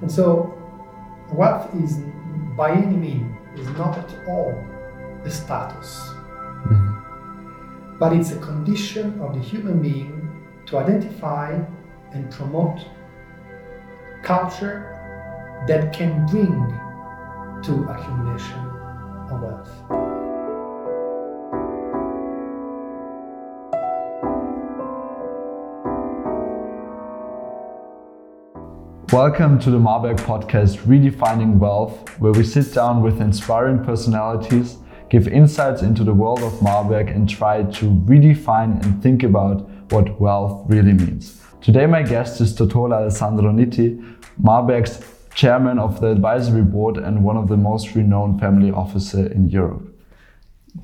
And 0.00 0.10
so, 0.10 0.54
wealth 1.32 1.74
is 1.74 1.98
by 2.56 2.72
any 2.72 2.96
means 2.96 3.38
is 3.56 3.68
not 3.70 3.98
at 3.98 4.28
all 4.28 4.52
a 5.24 5.30
status, 5.30 6.10
mm-hmm. 6.66 7.98
but 7.98 8.12
it's 8.12 8.32
a 8.32 8.38
condition 8.38 9.20
of 9.20 9.34
the 9.34 9.40
human 9.40 9.82
being 9.82 10.46
to 10.66 10.78
identify 10.78 11.58
and 12.12 12.30
promote 12.30 12.80
culture 14.22 14.94
that 15.66 15.92
can 15.92 16.26
bring 16.26 16.78
to 17.62 17.84
accumulation 17.90 18.58
of 19.30 19.42
wealth. 19.42 20.07
Welcome 29.12 29.58
to 29.60 29.70
the 29.70 29.78
Marberg 29.78 30.18
podcast, 30.18 30.80
Redefining 30.80 31.56
Wealth, 31.56 32.10
where 32.20 32.32
we 32.32 32.44
sit 32.44 32.74
down 32.74 33.02
with 33.02 33.22
inspiring 33.22 33.82
personalities, 33.82 34.76
give 35.08 35.26
insights 35.28 35.80
into 35.80 36.04
the 36.04 36.12
world 36.12 36.42
of 36.42 36.52
Marberg, 36.60 37.10
and 37.10 37.26
try 37.26 37.62
to 37.62 37.86
redefine 37.86 38.84
and 38.84 39.02
think 39.02 39.22
about 39.22 39.66
what 39.92 40.20
wealth 40.20 40.62
really 40.68 40.92
means. 40.92 41.42
Today, 41.62 41.86
my 41.86 42.02
guest 42.02 42.42
is 42.42 42.54
Totola 42.54 42.96
Alessandro 42.96 43.50
Nitti, 43.50 43.96
Marberg's 44.42 45.02
chairman 45.34 45.78
of 45.78 46.02
the 46.02 46.08
advisory 46.08 46.60
board 46.60 46.98
and 46.98 47.24
one 47.24 47.38
of 47.38 47.48
the 47.48 47.56
most 47.56 47.94
renowned 47.94 48.38
family 48.38 48.70
officer 48.70 49.26
in 49.28 49.48
Europe. 49.48 49.88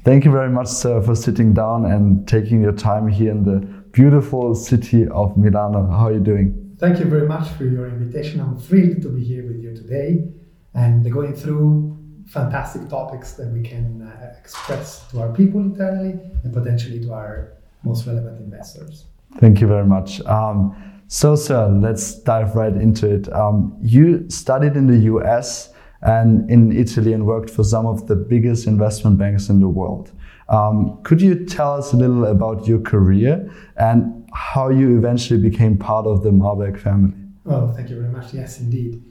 Thank 0.02 0.24
you 0.24 0.30
very 0.30 0.48
much, 0.48 0.68
sir, 0.68 1.02
for 1.02 1.14
sitting 1.14 1.52
down 1.52 1.84
and 1.84 2.26
taking 2.26 2.62
your 2.62 2.72
time 2.72 3.06
here 3.06 3.32
in 3.32 3.44
the 3.44 3.60
beautiful 3.92 4.54
city 4.54 5.06
of 5.08 5.36
Milano. 5.36 5.90
How 5.90 6.06
are 6.06 6.12
you 6.14 6.20
doing? 6.20 6.63
Thank 6.78 6.98
you 6.98 7.04
very 7.04 7.28
much 7.28 7.48
for 7.50 7.64
your 7.64 7.86
invitation. 7.86 8.40
I'm 8.40 8.58
thrilled 8.58 9.00
to 9.02 9.08
be 9.08 9.22
here 9.22 9.46
with 9.46 9.62
you 9.62 9.74
today 9.74 10.26
and 10.74 11.10
going 11.12 11.34
through 11.34 11.96
fantastic 12.26 12.88
topics 12.88 13.34
that 13.34 13.48
we 13.52 13.62
can 13.62 14.02
uh, 14.02 14.34
express 14.40 15.08
to 15.10 15.20
our 15.20 15.32
people 15.32 15.60
internally 15.60 16.18
and 16.42 16.52
potentially 16.52 16.98
to 17.00 17.12
our 17.12 17.52
most 17.84 18.06
relevant 18.06 18.40
investors. 18.40 19.04
Thank 19.38 19.60
you 19.60 19.68
very 19.68 19.86
much. 19.86 20.20
Um, 20.22 20.74
so, 21.06 21.36
sir, 21.36 21.68
let's 21.68 22.16
dive 22.22 22.56
right 22.56 22.74
into 22.74 23.08
it. 23.08 23.32
Um, 23.32 23.76
you 23.80 24.28
studied 24.28 24.74
in 24.74 24.88
the 24.88 24.98
US 25.14 25.72
and 26.02 26.50
in 26.50 26.72
Italy 26.72 27.12
and 27.12 27.24
worked 27.24 27.50
for 27.50 27.62
some 27.62 27.86
of 27.86 28.08
the 28.08 28.16
biggest 28.16 28.66
investment 28.66 29.16
banks 29.16 29.48
in 29.48 29.60
the 29.60 29.68
world. 29.68 30.10
Um, 30.48 31.00
could 31.04 31.22
you 31.22 31.46
tell 31.46 31.74
us 31.74 31.92
a 31.92 31.96
little 31.96 32.26
about 32.26 32.66
your 32.66 32.80
career 32.80 33.50
and 33.76 34.23
how 34.34 34.68
you 34.68 34.98
eventually 34.98 35.40
became 35.40 35.78
part 35.78 36.06
of 36.06 36.22
the 36.22 36.30
Marberg 36.30 36.78
family. 36.78 37.14
Oh, 37.46 37.72
thank 37.72 37.88
you 37.88 37.96
very 38.00 38.10
much. 38.10 38.34
Yes, 38.34 38.60
indeed. 38.60 39.02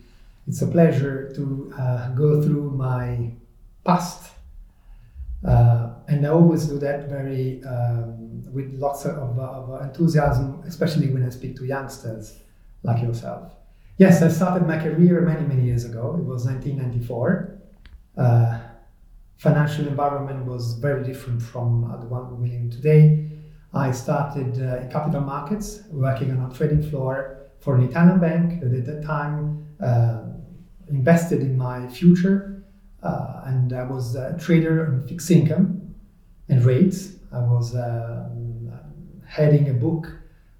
It's 0.47 0.61
a 0.61 0.67
pleasure 0.67 1.31
to 1.35 1.73
uh, 1.77 2.09
go 2.09 2.41
through 2.41 2.71
my 2.71 3.31
past. 3.85 4.31
Uh, 5.47 5.93
and 6.07 6.25
I 6.25 6.29
always 6.29 6.65
do 6.65 6.77
that 6.79 7.09
very 7.09 7.63
um, 7.63 8.43
with 8.53 8.73
lots 8.75 9.05
of, 9.05 9.39
of, 9.39 9.81
enthusiasm, 9.81 10.61
especially 10.65 11.09
when 11.09 11.25
I 11.25 11.29
speak 11.29 11.55
to 11.57 11.65
youngsters 11.65 12.39
like 12.83 13.01
yourself. 13.01 13.53
Yes, 13.97 14.21
I 14.21 14.27
started 14.27 14.67
my 14.67 14.77
career 14.77 15.21
many, 15.21 15.45
many 15.45 15.63
years 15.63 15.85
ago. 15.85 16.15
It 16.17 16.25
was 16.25 16.45
1994. 16.45 17.59
Uh, 18.17 18.59
financial 19.37 19.87
environment 19.87 20.45
was 20.45 20.73
very 20.73 21.03
different 21.03 21.41
from 21.41 21.81
the 22.01 22.07
one 22.07 22.39
we're 22.41 22.53
in 22.53 22.69
today. 22.69 23.29
I 23.73 23.91
started 23.91 24.61
uh, 24.61 24.81
in 24.81 24.91
capital 24.91 25.21
markets, 25.21 25.81
working 25.89 26.31
on 26.31 26.51
a 26.51 26.53
trading 26.53 26.87
floor 26.89 27.49
for 27.59 27.75
an 27.75 27.83
Italian 27.83 28.19
bank 28.19 28.61
that 28.61 28.73
at 28.73 28.85
that 28.85 29.03
time 29.03 29.65
uh, 29.81 30.23
invested 30.89 31.41
in 31.41 31.57
my 31.57 31.87
future. 31.87 32.63
Uh, 33.01 33.41
and 33.45 33.73
I 33.73 33.83
was 33.83 34.15
a 34.15 34.37
trader 34.37 34.85
in 34.85 35.07
fixed 35.07 35.31
income 35.31 35.95
and 36.49 36.63
rates. 36.63 37.15
I 37.31 37.39
was 37.39 37.75
um, 37.75 38.71
heading 39.25 39.69
a 39.69 39.73
book 39.73 40.07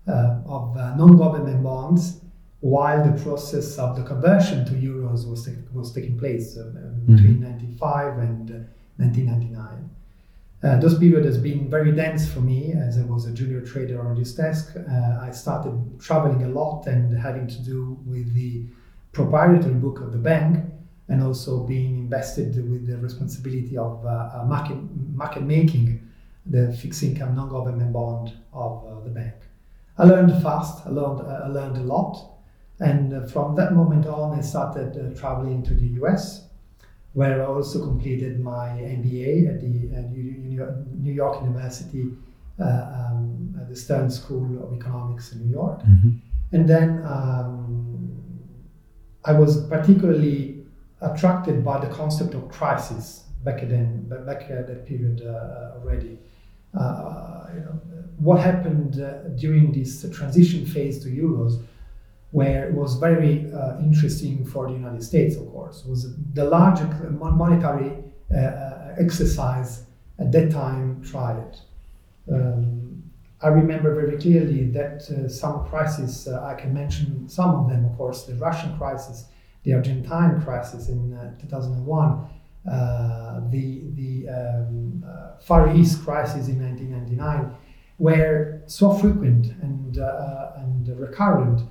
uh, 0.07 0.41
of 0.45 0.75
uh, 0.75 0.95
non 0.95 1.15
government 1.15 1.63
bonds 1.63 2.19
while 2.61 3.03
the 3.03 3.21
process 3.21 3.77
of 3.77 3.95
the 3.95 4.03
conversion 4.03 4.65
to 4.65 4.71
euros 4.71 5.29
was, 5.29 5.49
was 5.73 5.93
taking 5.93 6.17
place 6.17 6.57
uh, 6.57 6.63
mm-hmm. 6.63 7.15
between 7.15 7.41
95 7.41 8.17
and 8.19 8.49
1999. 8.97 9.89
Uh, 10.63 10.79
those 10.79 10.97
period 10.97 11.25
has 11.25 11.37
been 11.37 11.69
very 11.69 11.91
dense 11.91 12.31
for 12.31 12.39
me 12.39 12.71
as 12.71 12.97
I 12.97 13.01
was 13.01 13.25
a 13.25 13.33
junior 13.33 13.59
trader 13.59 14.01
on 14.01 14.15
this 14.15 14.33
desk. 14.33 14.75
Uh, 14.77 15.19
I 15.21 15.29
started 15.31 15.99
traveling 15.99 16.43
a 16.43 16.47
lot 16.47 16.87
and 16.87 17.17
having 17.17 17.47
to 17.47 17.61
do 17.61 17.97
with 18.05 18.33
the 18.33 18.63
proprietary 19.11 19.73
book 19.73 19.99
of 19.99 20.13
the 20.13 20.17
bank 20.17 20.63
and 21.09 21.21
also 21.21 21.65
being 21.67 21.97
invested 21.97 22.55
with 22.71 22.87
the 22.87 22.97
responsibility 22.97 23.77
of 23.77 24.05
uh, 24.05 24.45
market, 24.47 24.77
market 25.13 25.43
making 25.43 25.99
the 26.45 26.71
fixed 26.71 27.03
income 27.03 27.35
non-government 27.35 27.91
bond 27.91 28.31
of 28.53 28.85
uh, 28.85 29.03
the 29.03 29.09
bank. 29.09 29.33
I 29.97 30.05
learned 30.05 30.41
fast, 30.41 30.87
I 30.87 30.91
learned, 30.91 31.21
uh, 31.21 31.41
I 31.43 31.47
learned 31.47 31.75
a 31.75 31.83
lot. 31.83 32.29
And 32.79 33.13
uh, 33.13 33.25
from 33.27 33.55
that 33.55 33.73
moment 33.73 34.05
on, 34.05 34.39
I 34.39 34.41
started 34.41 35.17
traveling 35.17 35.61
to 35.63 35.73
the 35.73 35.87
US 36.01 36.47
where 37.13 37.41
I 37.41 37.45
also 37.45 37.79
completed 37.79 38.39
my 38.39 38.69
MBA 38.69 39.47
at 39.47 39.61
the 39.61 39.67
New 39.67 41.13
York 41.13 41.41
University, 41.41 42.11
uh, 42.59 42.63
um, 42.63 43.55
at 43.59 43.69
the 43.69 43.75
Stern 43.75 44.09
School 44.09 44.63
of 44.63 44.73
Economics 44.73 45.31
in 45.31 45.45
New 45.45 45.51
York. 45.51 45.79
Mm-hmm. 45.81 46.09
And 46.51 46.67
then 46.67 47.03
um, 47.05 48.11
I 49.25 49.33
was 49.33 49.65
particularly 49.67 50.65
attracted 51.01 51.63
by 51.63 51.79
the 51.79 51.93
concept 51.93 52.33
of 52.33 52.49
crisis 52.49 53.25
back 53.43 53.61
then, 53.61 54.07
back 54.25 54.49
at 54.49 54.67
that 54.67 54.85
period 54.85 55.21
uh, 55.21 55.77
already. 55.77 56.17
Uh, 56.77 57.47
you 57.53 57.59
know, 57.59 57.79
what 58.17 58.39
happened 58.39 59.01
uh, 59.01 59.29
during 59.35 59.71
this 59.71 60.05
transition 60.11 60.65
phase 60.65 61.03
to 61.03 61.09
euros 61.09 61.61
where 62.33 62.67
it 62.67 62.73
was 62.73 62.95
very 62.95 63.45
uh, 63.53 63.77
interesting 63.77 64.43
for 64.43 64.67
the 64.67 64.73
United 64.73 65.03
States, 65.03 65.35
of 65.35 65.47
course, 65.51 65.85
was 65.85 66.15
the 66.33 66.43
largest 66.43 66.91
monetary 67.11 68.03
uh, 68.33 68.37
uh, 68.37 68.95
exercise 68.97 69.85
at 70.17 70.31
that 70.31 70.49
time 70.51 70.99
tried. 71.03 71.55
Um, 72.31 73.03
I 73.39 73.49
remember 73.49 73.93
very 73.93 74.17
clearly 74.17 74.71
that 74.71 75.03
uh, 75.11 75.29
some 75.29 75.67
crises, 75.67 76.27
uh, 76.27 76.43
I 76.43 76.55
can 76.55 76.73
mention 76.73 77.29
some 77.29 77.51
of 77.53 77.69
them, 77.69 77.85
of 77.85 77.95
course, 77.97 78.23
the 78.23 78.33
Russian 78.33 78.75
crisis, 78.79 79.25
the 79.61 79.75
Argentine 79.75 80.41
crisis 80.41 80.89
in 80.89 81.13
uh, 81.13 81.39
2001, 81.39 82.29
the, 83.51 83.83
the 83.93 84.27
um, 84.29 85.05
Far 85.39 85.75
East 85.75 86.03
crisis 86.03 86.47
in 86.47 86.59
1999, 86.59 87.55
were 87.99 88.63
so 88.65 88.91
frequent 88.91 89.45
and, 89.61 89.97
and 89.97 90.99
recurrent 90.99 91.61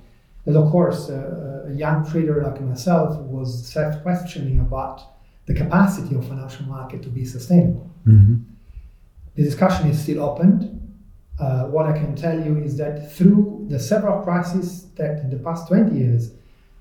that 0.45 0.55
of 0.55 0.71
course 0.71 1.09
uh, 1.09 1.67
a 1.67 1.73
young 1.73 2.05
trader 2.09 2.41
like 2.43 2.59
myself 2.61 3.17
was 3.19 3.67
self-questioning 3.67 4.59
about 4.59 5.01
the 5.45 5.53
capacity 5.53 6.15
of 6.15 6.27
financial 6.27 6.65
market 6.65 7.01
to 7.03 7.09
be 7.09 7.25
sustainable. 7.25 7.89
Mm-hmm. 8.07 8.35
The 9.35 9.43
discussion 9.43 9.89
is 9.89 10.01
still 10.01 10.23
open. 10.23 10.79
Uh, 11.39 11.65
what 11.65 11.85
I 11.85 11.93
can 11.93 12.15
tell 12.15 12.39
you 12.39 12.57
is 12.57 12.77
that 12.77 13.11
through 13.11 13.65
the 13.69 13.79
several 13.79 14.21
crises 14.21 14.91
that 14.95 15.19
in 15.19 15.29
the 15.29 15.37
past 15.37 15.67
20 15.67 15.97
years 15.97 16.31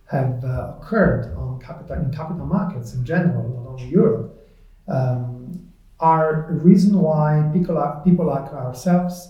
have 0.06 0.44
uh, 0.44 0.74
occurred 0.78 1.34
on 1.36 1.58
capital 1.58 1.96
in 1.96 2.12
capital 2.12 2.44
markets 2.44 2.94
in 2.94 3.04
general, 3.04 3.48
not 3.48 3.70
only 3.70 3.88
Europe, 3.88 4.38
um, 4.88 5.72
are 5.98 6.50
a 6.50 6.54
reason 6.54 7.00
why 7.00 7.48
people 7.52 7.76
like, 7.76 8.04
people 8.04 8.26
like 8.26 8.52
ourselves 8.52 9.28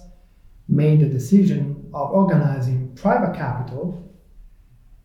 made 0.69 1.00
the 1.00 1.06
decision 1.06 1.88
of 1.94 2.10
organizing 2.10 2.93
private 2.97 3.37
capital 3.37 4.03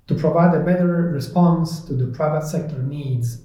to 0.08 0.16
provide 0.16 0.56
a 0.56 0.60
better 0.62 1.12
response 1.14 1.82
to 1.82 1.94
the 1.94 2.08
private 2.08 2.48
sector 2.48 2.82
needs 2.82 3.42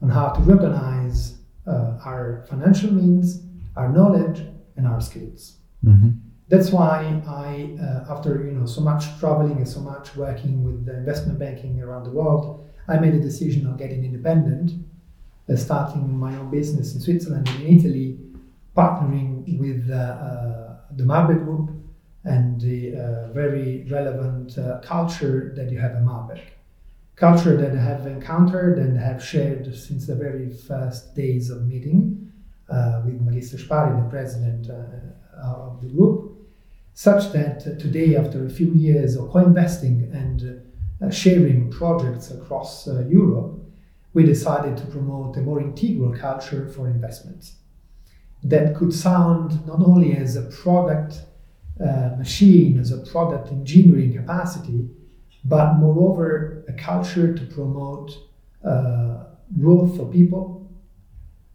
on 0.00 0.08
how 0.08 0.28
to 0.30 0.40
recognize 0.42 1.38
uh, 1.66 1.98
our 2.04 2.44
financial 2.48 2.92
means, 2.92 3.42
our 3.76 3.88
knowledge, 3.88 4.42
and 4.76 4.86
our 4.86 5.00
skills. 5.00 5.56
Mm-hmm. 5.84 6.10
That's 6.48 6.70
why 6.70 7.22
I, 7.26 7.76
uh, 7.82 8.12
after 8.12 8.44
you 8.44 8.52
know 8.52 8.66
so 8.66 8.80
much 8.80 9.04
traveling 9.18 9.56
and 9.56 9.68
so 9.68 9.80
much 9.80 10.14
working 10.14 10.62
with 10.62 10.84
the 10.86 10.96
investment 10.96 11.38
banking 11.38 11.80
around 11.80 12.04
the 12.04 12.10
world, 12.10 12.68
I 12.86 12.98
made 12.98 13.14
a 13.14 13.20
decision 13.20 13.66
of 13.66 13.78
getting 13.78 14.04
independent, 14.04 14.72
uh, 15.48 15.56
starting 15.56 16.16
my 16.16 16.36
own 16.36 16.50
business 16.50 16.94
in 16.94 17.00
Switzerland 17.00 17.48
and 17.48 17.62
in 17.62 17.78
Italy, 17.78 18.18
partnering 18.76 19.58
with 19.58 19.90
uh, 19.90 19.94
uh, 19.94 20.76
the 20.96 21.04
Marberg 21.04 21.44
Group 21.44 21.70
and 22.24 22.60
the 22.60 22.96
uh, 22.96 23.32
very 23.32 23.86
relevant 23.90 24.56
uh, 24.56 24.80
culture 24.80 25.52
that 25.56 25.70
you 25.70 25.78
have 25.78 25.92
in 25.92 26.04
Marberg. 26.04 26.40
Culture 27.16 27.56
that 27.56 27.72
I 27.72 27.82
have 27.82 28.06
encountered 28.06 28.78
and 28.78 28.98
have 28.98 29.22
shared 29.22 29.74
since 29.76 30.06
the 30.06 30.16
very 30.16 30.50
first 30.50 31.14
days 31.14 31.50
of 31.50 31.66
meeting 31.66 32.32
uh, 32.68 33.02
with 33.04 33.20
Magister 33.20 33.58
Spari, 33.58 34.02
the 34.02 34.08
president 34.08 34.70
uh, 34.70 35.44
of 35.44 35.80
the 35.80 35.88
group, 35.88 36.32
such 36.94 37.32
that 37.32 37.60
today, 37.78 38.16
after 38.16 38.46
a 38.46 38.50
few 38.50 38.72
years 38.72 39.16
of 39.16 39.30
co 39.30 39.40
investing 39.40 40.10
and 40.12 40.62
uh, 41.02 41.10
sharing 41.10 41.70
projects 41.70 42.30
across 42.30 42.88
uh, 42.88 43.04
Europe, 43.08 43.60
we 44.14 44.24
decided 44.24 44.76
to 44.76 44.86
promote 44.86 45.36
a 45.36 45.40
more 45.40 45.60
integral 45.60 46.16
culture 46.16 46.68
for 46.68 46.88
investments 46.88 47.56
that 48.44 48.76
could 48.76 48.92
sound 48.92 49.66
not 49.66 49.80
only 49.80 50.16
as 50.16 50.36
a 50.36 50.42
product 50.42 51.22
machine, 52.18 52.78
as 52.78 52.92
a 52.92 52.98
product 52.98 53.50
engineering 53.50 54.12
capacity, 54.14 54.88
but 55.44 55.74
moreover, 55.74 56.64
a 56.68 56.72
culture 56.72 57.34
to 57.34 57.44
promote 57.46 58.16
uh, 58.64 59.24
growth 59.58 59.96
for 59.96 60.06
people, 60.10 60.70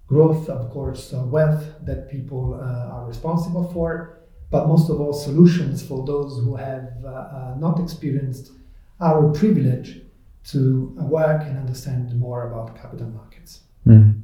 growth, 0.07 0.49
of 0.49 0.69
course, 0.69 1.13
uh, 1.13 1.23
wealth 1.23 1.65
that 1.83 2.09
people 2.09 2.59
uh, 2.61 2.93
are 2.93 3.05
responsible 3.07 3.71
for, 3.71 4.19
but 4.51 4.67
most 4.67 4.89
of 4.89 4.99
all, 4.99 5.13
solutions 5.13 5.83
for 5.85 6.05
those 6.05 6.43
who 6.43 6.55
have 6.55 6.91
uh, 7.03 7.09
uh, 7.09 7.55
not 7.59 7.79
experienced 7.79 8.51
our 8.99 9.31
privilege 9.31 10.01
to 10.43 10.93
work 10.97 11.43
and 11.43 11.57
understand 11.57 12.17
more 12.19 12.51
about 12.51 12.75
capital 12.75 13.07
markets. 13.07 13.61
Mm. 13.85 14.18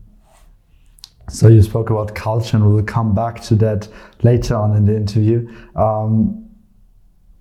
So 1.35 1.49
you 1.49 1.61
spoke 1.61 1.89
about 1.89 2.15
culture, 2.15 2.55
and 2.55 2.73
we'll 2.73 2.81
come 2.83 3.13
back 3.13 3.41
to 3.43 3.55
that 3.55 3.89
later 4.23 4.55
on 4.55 4.73
in 4.77 4.85
the 4.85 4.95
interview. 4.95 5.53
Um, 5.75 6.47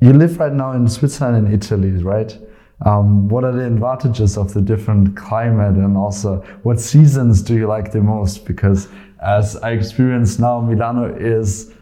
you 0.01 0.13
live 0.13 0.41
right 0.41 0.53
now 0.53 0.73
in 0.73 0.89
Switzerland 0.89 1.47
and 1.47 1.55
Italy, 1.55 1.91
right? 2.03 2.37
Um, 2.85 3.29
what 3.29 3.45
are 3.45 3.53
the 3.53 3.65
advantages 3.65 4.37
of 4.37 4.53
the 4.53 4.61
different 4.61 5.17
climate, 5.17 5.77
and 5.77 5.97
also 5.97 6.41
what 6.65 6.81
seasons 6.81 7.41
do 7.41 7.55
you 7.55 7.69
like 7.69 7.93
the 7.93 8.01
most? 8.01 8.45
Because 8.45 8.89
as 9.23 9.57
I 9.59 9.71
experience 9.71 10.41
now, 10.41 10.61
Milano 10.61 11.15
is 11.15 11.73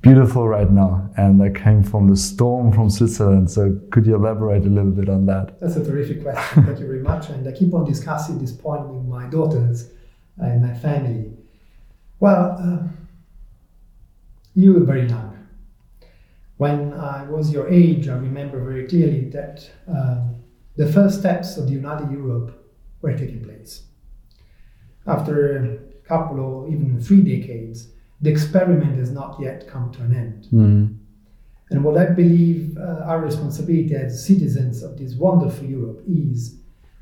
beautiful 0.00 0.48
right 0.48 0.70
now, 0.72 1.08
and 1.16 1.40
I 1.40 1.50
came 1.50 1.84
from 1.84 2.08
the 2.08 2.16
storm 2.16 2.72
from 2.72 2.90
Switzerland. 2.90 3.48
So 3.52 3.78
could 3.92 4.04
you 4.04 4.16
elaborate 4.16 4.64
a 4.64 4.68
little 4.68 4.90
bit 4.90 5.08
on 5.08 5.26
that? 5.26 5.60
That's 5.60 5.76
a 5.76 5.84
terrific 5.84 6.24
question. 6.24 6.64
Thank 6.64 6.80
you 6.80 6.88
very 6.88 7.02
much. 7.02 7.28
And 7.28 7.46
I 7.46 7.52
keep 7.52 7.72
on 7.72 7.84
discussing 7.84 8.40
this 8.40 8.50
point 8.50 8.88
with 8.88 9.04
my 9.06 9.26
daughters 9.26 9.90
and 10.40 10.62
my 10.62 10.74
family. 10.74 11.32
Well, 12.18 12.56
uh, 12.58 12.88
you 14.54 14.74
were 14.74 14.84
very 14.84 15.08
young. 15.08 15.48
When 16.56 16.92
I 16.92 17.24
was 17.24 17.52
your 17.52 17.68
age, 17.68 18.08
I 18.08 18.16
remember 18.16 18.62
very 18.62 18.86
clearly 18.86 19.30
that 19.30 19.70
um, 19.88 20.36
the 20.76 20.90
first 20.92 21.20
steps 21.20 21.56
of 21.56 21.66
the 21.66 21.72
United 21.72 22.10
Europe 22.10 22.66
were 23.00 23.16
taking 23.16 23.42
place. 23.42 23.84
After 25.06 25.56
a 25.56 25.78
couple 26.06 26.40
or 26.40 26.68
even 26.68 27.00
three 27.00 27.22
decades, 27.22 27.88
the 28.20 28.30
experiment 28.30 28.98
has 28.98 29.10
not 29.10 29.40
yet 29.40 29.66
come 29.66 29.90
to 29.92 30.02
an 30.02 30.14
end. 30.14 30.48
Mm. 30.52 30.98
And 31.70 31.84
what 31.84 31.96
I 31.96 32.06
believe 32.06 32.76
uh, 32.76 33.04
our 33.06 33.20
responsibility 33.20 33.94
as 33.94 34.26
citizens 34.26 34.82
of 34.82 34.98
this 34.98 35.14
wonderful 35.14 35.66
Europe 35.66 36.02
is 36.06 36.56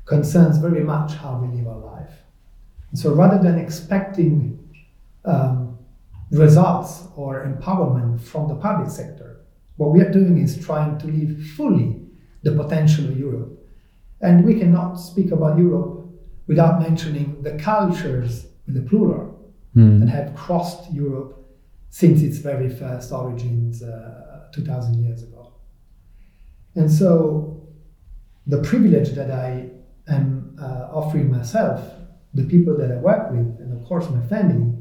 concerns 0.05 0.57
very 0.57 0.83
much 0.83 1.13
how 1.15 1.39
we 1.39 1.57
live 1.57 1.67
our 1.67 1.79
life. 1.79 2.13
So 2.93 3.13
rather 3.13 3.41
than 3.41 3.59
expecting 3.59 4.59
um, 5.25 5.77
results 6.31 7.03
or 7.15 7.45
empowerment 7.45 8.21
from 8.21 8.47
the 8.47 8.55
public 8.55 8.89
sector, 8.89 9.41
what 9.77 9.91
we 9.91 10.01
are 10.01 10.11
doing 10.11 10.37
is 10.37 10.63
trying 10.63 10.97
to 10.99 11.07
live 11.07 11.45
fully 11.55 12.01
the 12.43 12.51
potential 12.51 13.05
of 13.05 13.17
Europe. 13.17 13.57
And 14.21 14.43
we 14.45 14.59
cannot 14.59 14.95
speak 14.95 15.31
about 15.31 15.57
Europe 15.57 16.05
without 16.47 16.81
mentioning 16.81 17.41
the 17.43 17.57
cultures, 17.57 18.47
in 18.67 18.73
the 18.73 18.81
plural, 18.81 19.39
Mm. 19.75 19.99
that 19.99 20.09
have 20.09 20.35
crossed 20.35 20.91
Europe 20.91 21.45
since 21.89 22.23
its 22.23 22.39
very 22.39 22.69
first 22.69 23.11
origins 23.11 23.83
uh, 23.83 24.47
2000 24.51 25.03
years 25.03 25.21
ago. 25.21 25.53
And 26.75 26.91
so 26.91 27.67
the 28.47 28.61
privilege 28.63 29.11
that 29.11 29.29
I 29.29 29.69
am 30.07 30.57
uh, 30.59 30.87
offering 30.91 31.29
myself, 31.29 31.81
the 32.33 32.43
people 32.43 32.77
that 32.77 32.91
I 32.91 32.95
work 32.97 33.31
with, 33.31 33.59
and 33.59 33.73
of 33.73 33.87
course 33.87 34.09
my 34.09 34.21
family, 34.27 34.73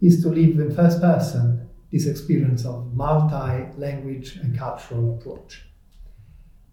is 0.00 0.22
to 0.22 0.28
live 0.28 0.58
in 0.58 0.74
first 0.74 1.00
person 1.00 1.68
this 1.92 2.06
experience 2.06 2.64
of 2.64 2.92
multi 2.94 3.66
language 3.76 4.36
and 4.36 4.58
cultural 4.58 5.14
approach. 5.14 5.64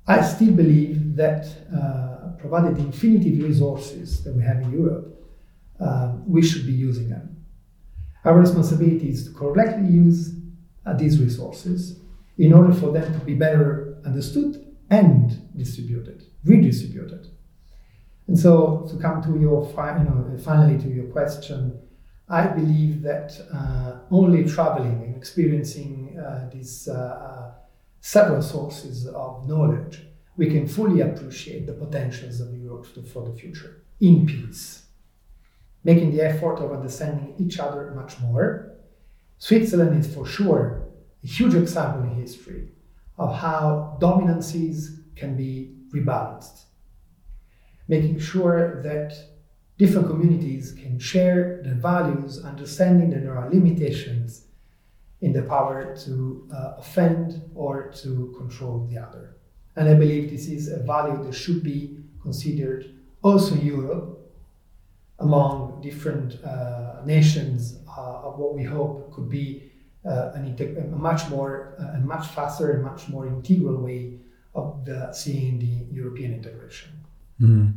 I 0.08 0.22
still 0.24 0.54
believe 0.54 1.16
that, 1.18 1.46
uh, 1.72 2.30
provided 2.40 2.78
the 2.78 2.82
infinity 2.82 3.42
resources 3.42 4.24
that 4.24 4.34
we 4.34 4.42
have 4.44 4.62
in 4.62 4.72
Europe, 4.72 5.22
uh, 5.80 6.14
we 6.26 6.42
should 6.42 6.66
be 6.66 6.72
using 6.72 7.10
them. 7.10 7.46
Our 8.26 8.40
responsibility 8.40 9.10
is 9.10 9.26
to 9.28 9.34
correctly 9.34 9.88
use 9.88 10.34
uh, 10.86 10.94
these 10.94 11.20
resources 11.20 12.00
in 12.38 12.54
order 12.54 12.74
for 12.74 12.92
them 12.92 13.14
to 13.14 13.20
be 13.26 13.34
better 13.34 13.98
understood 14.06 14.76
and 14.90 15.56
distributed, 15.56 16.24
redistributed. 16.44 17.28
And 18.30 18.38
so, 18.38 18.86
to 18.90 18.96
come 18.98 19.22
to 19.24 19.40
your 19.40 19.66
fi- 19.74 19.98
you 19.98 20.04
know, 20.06 20.38
finally 20.38 20.78
to 20.84 20.88
your 20.88 21.08
question, 21.18 21.80
I 22.30 22.46
believe 22.48 23.02
that 23.02 23.30
uh, 23.52 24.00
only 24.12 24.46
traveling 24.46 24.98
and 25.04 25.16
experiencing 25.18 26.18
uh, 26.18 26.50
these 26.54 26.88
uh, 26.88 26.94
uh, 26.94 27.52
several 28.00 28.42
sources 28.42 29.08
of 29.08 29.48
knowledge, 29.50 30.06
we 30.38 30.48
can 30.48 30.68
fully 30.68 31.02
appreciate 31.02 31.66
the 31.66 31.74
potentials 31.74 32.40
of 32.40 32.54
Europe 32.56 32.86
for 33.12 33.28
the 33.28 33.36
future 33.36 33.84
in 34.00 34.26
peace 34.26 34.86
making 35.84 36.12
the 36.12 36.22
effort 36.22 36.60
of 36.60 36.72
understanding 36.72 37.34
each 37.38 37.60
other 37.60 37.92
much 37.96 38.20
more. 38.20 38.76
Switzerland 39.38 39.98
is 39.98 40.14
for 40.14 40.26
sure 40.26 40.88
a 41.24 41.28
huge 41.28 41.56
example 41.56 42.04
in 42.04 42.16
history 42.16 42.70
of 43.18 43.36
how 43.36 43.98
dominances 44.00 45.02
can 45.16 45.36
be 45.36 45.76
rebalanced, 45.94 46.66
making 47.90 48.20
sure 48.20 48.82
that 48.84 49.14
different 49.78 50.08
communities 50.08 50.72
can 50.72 50.98
share 51.00 51.62
their 51.64 51.74
values, 51.74 52.44
understanding 52.46 53.10
that 53.10 53.24
there 53.24 53.38
are 53.38 53.50
limitations 53.50 54.46
in 55.22 55.34
the 55.34 55.42
power 55.42 55.96
to 55.96 56.48
uh, 56.54 56.76
offend 56.78 57.42
or 57.56 57.92
to 57.92 58.34
control 58.38 58.88
the 58.90 58.98
other. 58.98 59.36
And 59.76 59.90
I 59.90 59.96
believe 59.96 60.30
this 60.30 60.48
is 60.48 60.70
a 60.70 60.80
value 60.80 61.24
that 61.24 61.34
should 61.34 61.64
be 61.64 61.98
considered 62.22 62.94
also 63.24 63.56
Europe 63.56 64.18
among 65.20 65.82
different 65.82 66.42
uh, 66.44 67.02
nations 67.06 67.80
uh, 67.98 68.28
of 68.28 68.38
what 68.38 68.54
we 68.56 68.64
hope 68.64 69.12
could 69.14 69.30
be 69.30 69.72
uh, 70.06 70.32
a 70.34 70.96
much 70.96 71.28
more, 71.30 71.76
uh, 71.80 71.98
a 71.98 72.00
much 72.00 72.28
faster 72.28 72.72
and 72.72 72.84
much 72.84 73.10
more 73.10 73.28
integral 73.28 73.82
way 73.82 74.20
of 74.56 74.86
the, 74.86 75.12
seeing 75.12 75.60
the 75.60 75.94
European 75.94 76.34
integration. 76.34 76.90
Mm. 77.42 77.74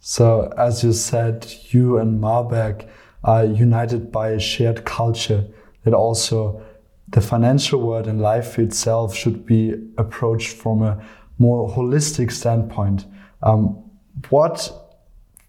So, 0.00 0.52
as 0.56 0.84
you 0.84 0.92
said, 0.92 1.52
you 1.70 1.98
and 1.98 2.20
Marberg 2.20 2.88
are 3.24 3.44
united 3.44 4.12
by 4.12 4.30
a 4.30 4.38
shared 4.38 4.84
culture 4.84 5.44
that 5.84 5.92
also 5.92 6.62
the 7.08 7.20
financial 7.20 7.80
world 7.80 8.06
and 8.06 8.20
life 8.20 8.58
itself 8.58 9.14
should 9.14 9.44
be 9.44 9.74
approached 9.96 10.56
from 10.56 10.82
a 10.82 11.04
more 11.38 11.68
holistic 11.68 12.30
standpoint. 12.30 13.06
Um, 13.42 13.82
what 14.28 14.70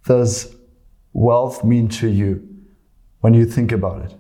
does 0.06 0.56
wealth 1.14 1.64
mean 1.64 1.88
to 1.90 2.08
you 2.08 2.48
when 3.22 3.34
you 3.34 3.46
think 3.46 3.72
about 3.72 4.02
it? 4.04 4.16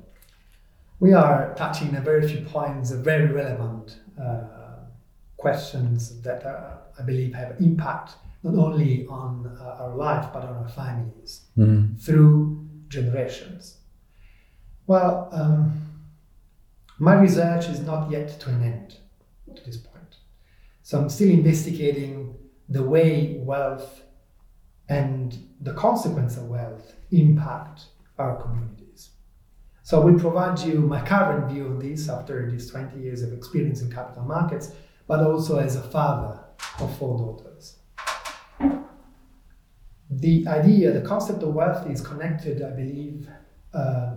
We 0.99 1.13
are 1.13 1.53
touching 1.55 1.95
a 1.95 2.01
very 2.01 2.27
few 2.27 2.41
points, 2.41 2.91
very 2.91 3.27
relevant 3.27 3.97
uh, 4.21 4.41
questions 5.37 6.21
that 6.21 6.45
uh, 6.45 6.77
I 6.99 7.03
believe 7.03 7.33
have 7.33 7.55
impact 7.59 8.15
not 8.43 8.55
only 8.55 9.05
on 9.07 9.57
uh, 9.59 9.83
our 9.83 9.95
life 9.95 10.31
but 10.33 10.43
on 10.43 10.55
our 10.55 10.69
families 10.69 11.45
mm. 11.57 11.99
through 12.01 12.67
generations. 12.87 13.77
Well, 14.87 15.29
um, 15.31 15.89
my 16.97 17.13
research 17.13 17.67
is 17.67 17.79
not 17.81 18.09
yet 18.09 18.39
to 18.41 18.49
an 18.49 18.63
end 18.63 18.97
to 19.55 19.63
this 19.63 19.77
point. 19.77 20.17
So 20.81 20.99
I'm 20.99 21.09
still 21.09 21.29
investigating 21.29 22.35
the 22.67 22.83
way 22.83 23.37
wealth 23.39 24.01
and 24.87 25.37
the 25.61 25.73
consequence 25.73 26.37
of 26.37 26.45
wealth 26.45 26.95
impact 27.11 27.85
our 28.17 28.41
communities. 28.41 29.11
So 29.83 30.01
we 30.01 30.19
provide 30.19 30.59
you 30.59 30.81
my 30.81 31.01
current 31.01 31.51
view 31.51 31.67
on 31.67 31.79
this 31.79 32.09
after 32.09 32.49
these 32.49 32.69
20 32.69 32.99
years 32.99 33.21
of 33.21 33.33
experience 33.33 33.81
in 33.81 33.91
capital 33.91 34.23
markets, 34.23 34.71
but 35.07 35.19
also 35.21 35.57
as 35.57 35.75
a 35.75 35.81
father 35.81 36.39
of 36.79 36.95
four 36.97 37.17
daughters. 37.17 37.48
The 40.09 40.47
idea, 40.47 40.91
the 40.91 41.01
concept 41.01 41.43
of 41.43 41.53
wealth 41.53 41.87
is 41.89 42.01
connected, 42.01 42.61
I 42.61 42.71
believe, 42.71 43.27
uh, 43.73 44.15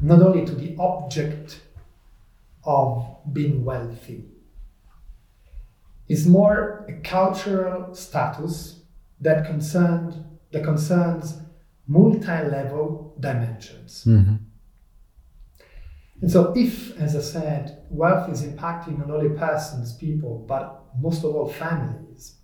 not 0.00 0.22
only 0.22 0.44
to 0.46 0.54
the 0.54 0.74
object 0.78 1.60
of 2.64 3.18
being 3.32 3.64
wealthy, 3.64 4.24
it's 6.08 6.26
more 6.26 6.86
a 6.88 6.94
cultural 7.00 7.94
status 7.94 8.80
that 9.20 9.46
concerned 9.46 10.24
that 10.52 10.64
concerns 10.64 11.40
multi-level 11.86 13.16
dimensions. 13.20 14.04
Mm-hmm. 14.06 14.36
And 16.22 16.30
so 16.30 16.52
if, 16.56 16.98
as 16.98 17.16
I 17.16 17.20
said, 17.20 17.82
wealth 17.90 18.30
is 18.30 18.42
impacting 18.42 18.98
not 18.98 19.10
only 19.10 19.36
persons, 19.36 19.92
people, 19.94 20.44
but 20.48 20.84
most 20.98 21.24
of 21.24 21.34
all 21.34 21.48
families, 21.48 22.36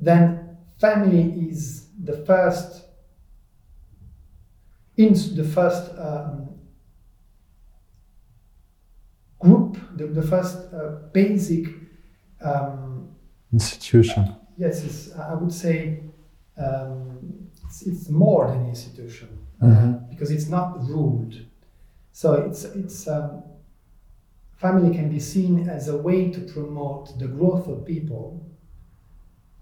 then 0.00 0.47
family 0.78 1.48
is 1.50 1.88
the 2.02 2.16
first 2.24 2.84
in 4.96 5.12
the 5.36 5.44
first 5.44 5.92
um, 5.96 6.48
group, 9.38 9.78
the, 9.96 10.08
the 10.08 10.22
first 10.22 10.56
uh, 10.74 11.08
basic 11.12 11.66
um, 12.44 13.14
institution. 13.52 14.34
Yes, 14.56 14.84
it's, 14.84 15.16
I 15.16 15.34
would 15.34 15.52
say 15.52 16.02
um, 16.56 17.48
it's, 17.64 17.82
it's, 17.82 18.08
more 18.08 18.48
than 18.48 18.66
institution 18.66 19.38
mm-hmm. 19.62 19.94
uh, 19.94 19.98
because 20.10 20.32
it's 20.32 20.48
not 20.48 20.80
ruled. 20.88 21.34
So 22.10 22.34
it's 22.34 22.64
it's 22.64 23.06
um, 23.06 23.44
family 24.56 24.92
can 24.92 25.08
be 25.08 25.20
seen 25.20 25.68
as 25.68 25.86
a 25.86 25.96
way 25.96 26.32
to 26.32 26.40
promote 26.40 27.16
the 27.20 27.28
growth 27.28 27.68
of 27.68 27.86
people 27.86 28.44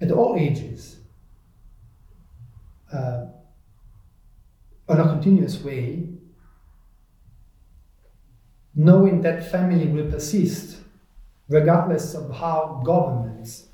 at 0.01 0.11
all 0.11 0.37
ages 0.37 0.97
uh, 2.93 3.27
on 4.89 5.01
a 5.01 5.05
continuous 5.05 5.63
way, 5.63 6.09
knowing 8.75 9.23
that 9.23 9.51
family 9.51 9.87
will 9.87 10.11
persist 10.11 10.79
regardless 11.49 12.15
of 12.15 12.31
how 12.37 12.83
governments 12.85 13.69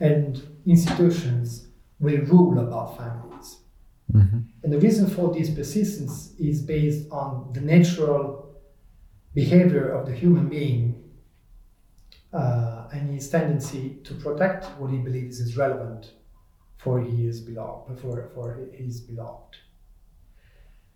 and 0.00 0.40
institutions 0.66 1.66
will 1.98 2.18
rule 2.22 2.58
about 2.60 2.96
families. 2.96 3.58
Mm-hmm. 4.12 4.38
And 4.62 4.72
the 4.72 4.78
reason 4.78 5.08
for 5.08 5.34
this 5.34 5.50
persistence 5.50 6.32
is 6.38 6.62
based 6.62 7.10
on 7.10 7.50
the 7.52 7.60
natural 7.60 8.54
behavior 9.34 9.90
of 9.90 10.06
the 10.06 10.12
human 10.12 10.48
being 10.48 11.02
uh, 12.32 12.88
and 12.92 13.10
his 13.10 13.28
tendency 13.28 13.98
to 14.04 14.14
protect 14.14 14.64
what 14.78 14.90
he 14.90 14.98
believes 14.98 15.40
is 15.40 15.56
relevant 15.56 16.12
for 16.78 17.00
his 17.00 17.40
beloved, 17.40 18.00
for, 18.00 18.30
for 18.34 18.68
his 18.72 19.00
beloved. 19.00 19.56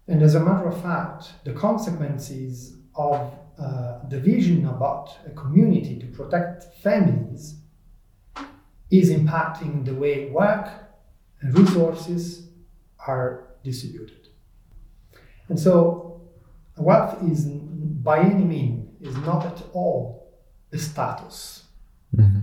And 0.09 0.23
as 0.23 0.35
a 0.35 0.41
matter 0.41 0.67
of 0.67 0.81
fact, 0.83 1.33
the 1.45 1.53
consequences 1.53 2.77
of 2.95 3.33
uh, 3.59 4.01
the 4.09 4.19
vision 4.19 4.67
about 4.67 5.17
a 5.27 5.31
community 5.31 5.99
to 5.99 6.07
protect 6.07 6.65
families 6.83 7.57
is 8.91 9.11
impacting 9.11 9.85
the 9.85 9.95
way 9.95 10.29
work 10.31 10.69
and 11.41 11.57
resources 11.57 12.49
are 13.07 13.49
distributed. 13.65 14.29
And 15.49 15.59
so, 15.59 16.21
wealth 16.77 17.23
is 17.23 17.45
by 17.47 18.21
any 18.21 18.45
means 18.45 18.83
is 19.01 19.17
not 19.19 19.45
at 19.45 19.63
all 19.73 20.33
a 20.73 20.79
status, 20.79 21.65
mm-hmm. 22.17 22.41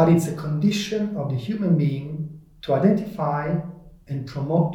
But 0.00 0.08
it's 0.08 0.28
a 0.28 0.34
condition 0.34 1.14
of 1.14 1.28
the 1.28 1.36
human 1.36 1.76
being 1.76 2.40
to 2.62 2.72
identify 2.72 3.54
and 4.08 4.26
promote 4.26 4.74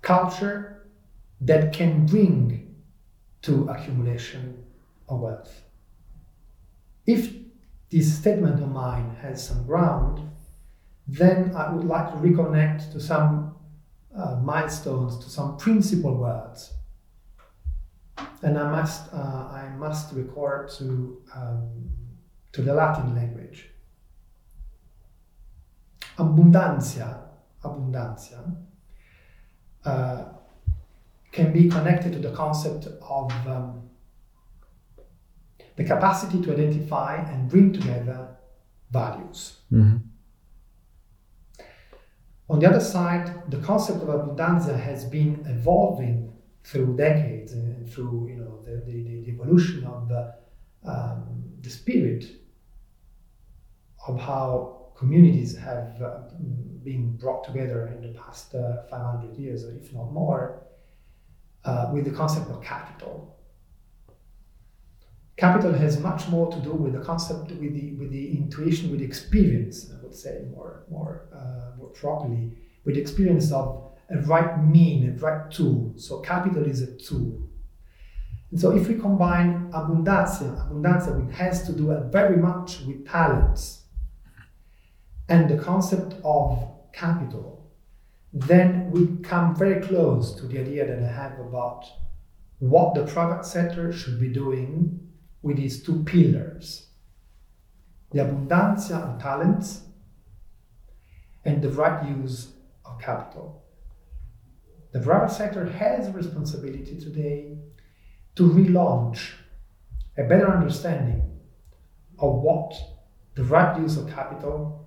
culture 0.00 0.86
that 1.42 1.70
can 1.70 2.06
bring 2.06 2.74
to 3.42 3.68
accumulation 3.68 4.64
of 5.06 5.20
wealth. 5.20 5.64
If 7.06 7.34
this 7.90 8.14
statement 8.14 8.62
of 8.62 8.70
mine 8.70 9.18
has 9.20 9.46
some 9.46 9.66
ground, 9.66 10.30
then 11.06 11.54
I 11.54 11.70
would 11.70 11.84
like 11.84 12.08
to 12.12 12.16
reconnect 12.16 12.90
to 12.92 12.98
some 12.98 13.54
uh, 14.16 14.36
milestones, 14.36 15.22
to 15.22 15.28
some 15.28 15.58
principal 15.58 16.16
words. 16.16 16.72
And 18.40 18.56
I 18.56 18.70
must, 18.70 19.12
uh, 19.12 19.16
I 19.60 19.68
must 19.76 20.14
record 20.14 20.70
to, 20.78 21.20
um, 21.36 21.90
to 22.52 22.62
the 22.62 22.72
Latin 22.72 23.14
language. 23.14 23.72
Abundantia, 26.18 27.18
abundantia, 27.62 28.56
uh, 29.84 30.24
can 31.32 31.52
be 31.52 31.68
connected 31.68 32.12
to 32.12 32.18
the 32.18 32.30
concept 32.30 32.86
of 32.86 33.32
um, 33.46 33.90
the 35.76 35.84
capacity 35.84 36.40
to 36.40 36.52
identify 36.52 37.16
and 37.16 37.48
bring 37.48 37.72
together 37.72 38.36
values. 38.90 39.58
Mm-hmm. 39.72 39.96
On 42.48 42.58
the 42.60 42.68
other 42.68 42.80
side, 42.80 43.50
the 43.50 43.58
concept 43.58 44.02
of 44.02 44.08
abundanza 44.08 44.78
has 44.78 45.04
been 45.04 45.44
evolving 45.48 46.32
through 46.62 46.96
decades 46.96 47.52
and 47.52 47.90
through 47.90 48.28
you 48.28 48.36
know 48.36 48.62
the, 48.64 48.84
the, 48.86 49.02
the 49.02 49.30
evolution 49.30 49.84
of 49.84 50.08
the, 50.08 50.34
um, 50.84 51.44
the 51.60 51.70
spirit 51.70 52.24
of 54.06 54.20
how 54.20 54.83
communities 54.96 55.56
have 55.56 56.00
uh, 56.02 56.18
been 56.82 57.16
brought 57.16 57.44
together 57.44 57.88
in 57.88 58.00
the 58.02 58.18
past 58.18 58.54
uh, 58.54 58.82
500 58.90 59.36
years, 59.36 59.64
if 59.64 59.92
not 59.92 60.12
more, 60.12 60.62
uh, 61.64 61.90
with 61.92 62.04
the 62.04 62.10
concept 62.10 62.48
of 62.50 62.62
capital. 62.62 63.36
Capital 65.36 65.72
has 65.72 65.98
much 65.98 66.28
more 66.28 66.50
to 66.52 66.60
do 66.60 66.72
with 66.72 66.92
the 66.92 67.00
concept, 67.00 67.50
with 67.50 67.74
the, 67.74 67.92
with 67.94 68.10
the 68.10 68.36
intuition, 68.36 68.90
with 68.92 69.02
experience, 69.02 69.90
I 69.90 70.00
would 70.02 70.14
say 70.14 70.44
more, 70.54 70.84
more, 70.88 71.28
uh, 71.34 71.76
more 71.76 71.88
properly, 71.88 72.52
with 72.84 72.96
experience 72.96 73.50
of 73.50 73.92
a 74.10 74.18
right 74.18 74.64
mean, 74.64 75.08
a 75.08 75.12
right 75.20 75.50
tool. 75.50 75.94
So 75.96 76.20
capital 76.20 76.64
is 76.64 76.82
a 76.82 76.96
tool. 76.96 77.48
And 78.52 78.60
so 78.60 78.76
if 78.76 78.86
we 78.86 78.94
combine 78.94 79.72
abundanza, 79.72 80.70
abundanza 80.70 81.28
has 81.32 81.66
to 81.66 81.72
do 81.72 81.86
very 82.12 82.36
much 82.36 82.82
with 82.82 83.08
talents, 83.08 83.83
and 85.28 85.48
the 85.48 85.62
concept 85.62 86.14
of 86.24 86.68
capital, 86.92 87.70
then 88.32 88.90
we 88.90 89.16
come 89.22 89.54
very 89.54 89.80
close 89.86 90.34
to 90.34 90.46
the 90.46 90.58
idea 90.58 90.86
that 90.86 91.02
I 91.02 91.12
have 91.12 91.38
about 91.38 91.84
what 92.58 92.94
the 92.94 93.04
private 93.04 93.44
sector 93.44 93.92
should 93.92 94.20
be 94.20 94.28
doing 94.28 95.08
with 95.42 95.56
these 95.56 95.82
two 95.82 96.02
pillars 96.04 96.88
the 98.14 98.20
abundanza 98.20 98.94
of 98.94 99.20
talents 99.20 99.82
and 101.44 101.60
the 101.60 101.70
right 101.70 102.08
use 102.08 102.52
of 102.84 103.00
capital. 103.00 103.64
The 104.92 105.00
private 105.00 105.32
sector 105.32 105.66
has 105.66 106.08
responsibility 106.10 106.96
today 107.00 107.58
to 108.36 108.48
relaunch 108.48 109.32
a 110.16 110.22
better 110.22 110.48
understanding 110.48 111.28
of 112.20 112.34
what 112.36 112.72
the 113.34 113.42
right 113.42 113.80
use 113.80 113.96
of 113.96 114.08
capital 114.08 114.83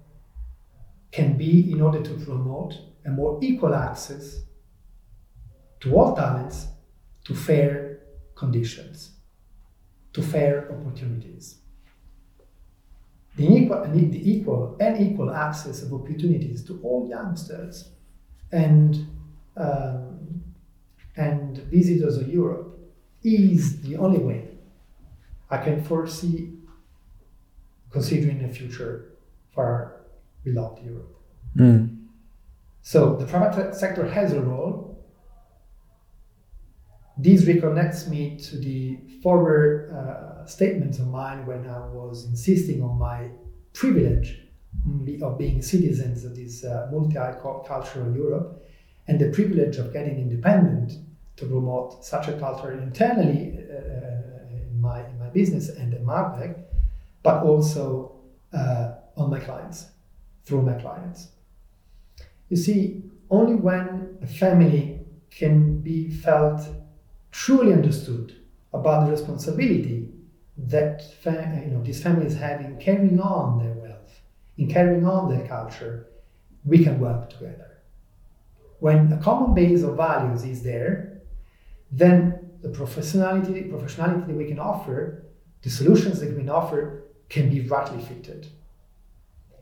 can 1.17 1.35
be 1.35 1.71
in 1.71 1.81
order 1.81 2.01
to 2.03 2.13
promote 2.25 2.75
a 3.03 3.09
more 3.09 3.39
equal 3.41 3.73
access 3.73 4.43
to 5.79 5.95
all 5.95 6.15
talents 6.15 6.67
to 7.25 7.33
fair 7.33 8.01
conditions, 8.35 9.13
to 10.13 10.21
fair 10.21 10.71
opportunities. 10.71 11.57
The 13.35 13.47
equal, 13.51 13.83
the 13.85 14.31
equal 14.31 14.77
and 14.79 15.01
equal 15.01 15.31
access 15.31 15.81
of 15.81 15.91
opportunities 15.91 16.63
to 16.65 16.79
all 16.83 17.09
youngsters 17.09 17.89
and 18.51 18.95
um, 19.55 20.43
and 21.15 21.57
visitors 21.77 22.17
of 22.17 22.27
Europe 22.27 22.77
is 23.23 23.81
the 23.81 23.97
only 23.97 24.19
way 24.19 24.49
I 25.49 25.57
can 25.57 25.83
foresee 25.83 26.53
considering 27.89 28.39
the 28.43 28.53
future 28.53 29.13
for 29.49 29.96
beloved 30.47 30.83
Europe. 30.83 31.13
Mm. 31.55 31.97
So 32.81 33.15
the 33.15 33.25
private 33.25 33.75
sector 33.75 34.07
has 34.07 34.33
a 34.33 34.41
role. 34.41 34.73
This 37.17 37.43
reconnects 37.43 38.07
me 38.07 38.37
to 38.47 38.57
the 38.57 38.99
former 39.23 39.61
uh, 39.97 40.45
statements 40.45 40.99
of 40.99 41.07
mine 41.07 41.45
when 41.45 41.67
I 41.67 41.79
was 41.87 42.25
insisting 42.25 42.83
on 42.83 42.97
my 42.97 43.29
privilege 43.73 44.29
of 45.21 45.37
being 45.37 45.61
citizens 45.61 46.23
of 46.23 46.35
this 46.35 46.63
uh, 46.63 46.89
multicultural 46.93 48.15
Europe 48.15 48.65
and 49.07 49.19
the 49.19 49.29
privilege 49.29 49.77
of 49.77 49.91
getting 49.91 50.17
independent 50.19 50.93
to 51.37 51.45
promote 51.45 52.05
such 52.05 52.27
a 52.27 52.33
culture 52.33 52.71
internally 52.71 53.57
uh, 53.57 54.47
in, 54.49 54.79
my, 54.79 55.05
in 55.05 55.17
my 55.19 55.29
business 55.29 55.69
and 55.69 55.93
at 55.93 56.03
Marberg, 56.03 56.63
but 57.23 57.43
also 57.43 58.15
uh, 58.53 58.93
on 59.15 59.29
my 59.29 59.39
clients, 59.39 59.87
through 60.47 60.61
my 60.61 60.73
clients. 60.73 61.27
You 62.47 62.55
see, 62.55 63.03
only 63.29 63.55
when 63.55 64.17
a 64.21 64.27
family 64.27 65.01
can 65.29 65.81
be 65.81 66.09
felt 66.09 66.61
truly 67.31 67.73
understood 67.73 68.33
about 68.73 69.05
the 69.05 69.11
responsibility 69.11 70.09
that 70.57 71.03
you 71.25 71.71
know, 71.71 71.83
these 71.83 72.01
families 72.01 72.35
have 72.37 72.61
in 72.61 72.77
carrying 72.79 73.19
on 73.19 73.59
their 73.59 73.73
wealth, 73.73 74.21
in 74.57 74.71
carrying 74.71 75.05
on 75.05 75.29
their 75.29 75.45
culture, 75.45 76.07
we 76.65 76.83
can 76.83 76.99
work 76.99 77.29
together. 77.29 77.79
When 78.79 79.11
a 79.11 79.17
common 79.17 79.53
base 79.53 79.83
of 79.83 79.97
values 79.97 80.43
is 80.43 80.63
there, 80.63 81.21
then 81.91 82.51
the 82.61 82.69
professionality, 82.69 83.69
professionality 83.69 84.27
that 84.27 84.35
we 84.35 84.45
can 84.45 84.59
offer, 84.59 85.25
the 85.61 85.69
solutions 85.69 86.19
that 86.21 86.29
we 86.29 86.37
can 86.37 86.49
offer, 86.49 87.03
can 87.29 87.49
be 87.49 87.61
rightly 87.61 88.01
fitted. 88.01 88.47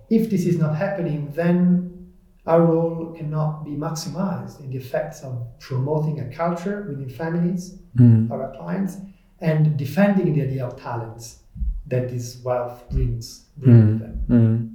If 0.09 0.29
this 0.29 0.45
is 0.45 0.57
not 0.57 0.75
happening, 0.75 1.31
then 1.35 2.11
our 2.45 2.61
role 2.61 3.13
cannot 3.17 3.65
be 3.65 3.71
maximized 3.71 4.59
in 4.59 4.69
the 4.69 4.77
effects 4.77 5.23
of 5.23 5.47
promoting 5.59 6.19
a 6.19 6.25
culture 6.35 6.85
within 6.87 7.09
families, 7.09 7.79
Mm. 7.97 8.29
our 8.29 8.53
clients, 8.57 8.97
and 9.39 9.77
defending 9.77 10.33
the 10.33 10.41
idea 10.43 10.65
of 10.65 10.79
talents 10.79 11.39
that 11.87 12.09
this 12.09 12.41
wealth 12.43 12.83
brings, 12.89 13.45
brings 13.57 13.85
with 13.85 13.99
them. 13.99 14.23
Mm. 14.29 14.69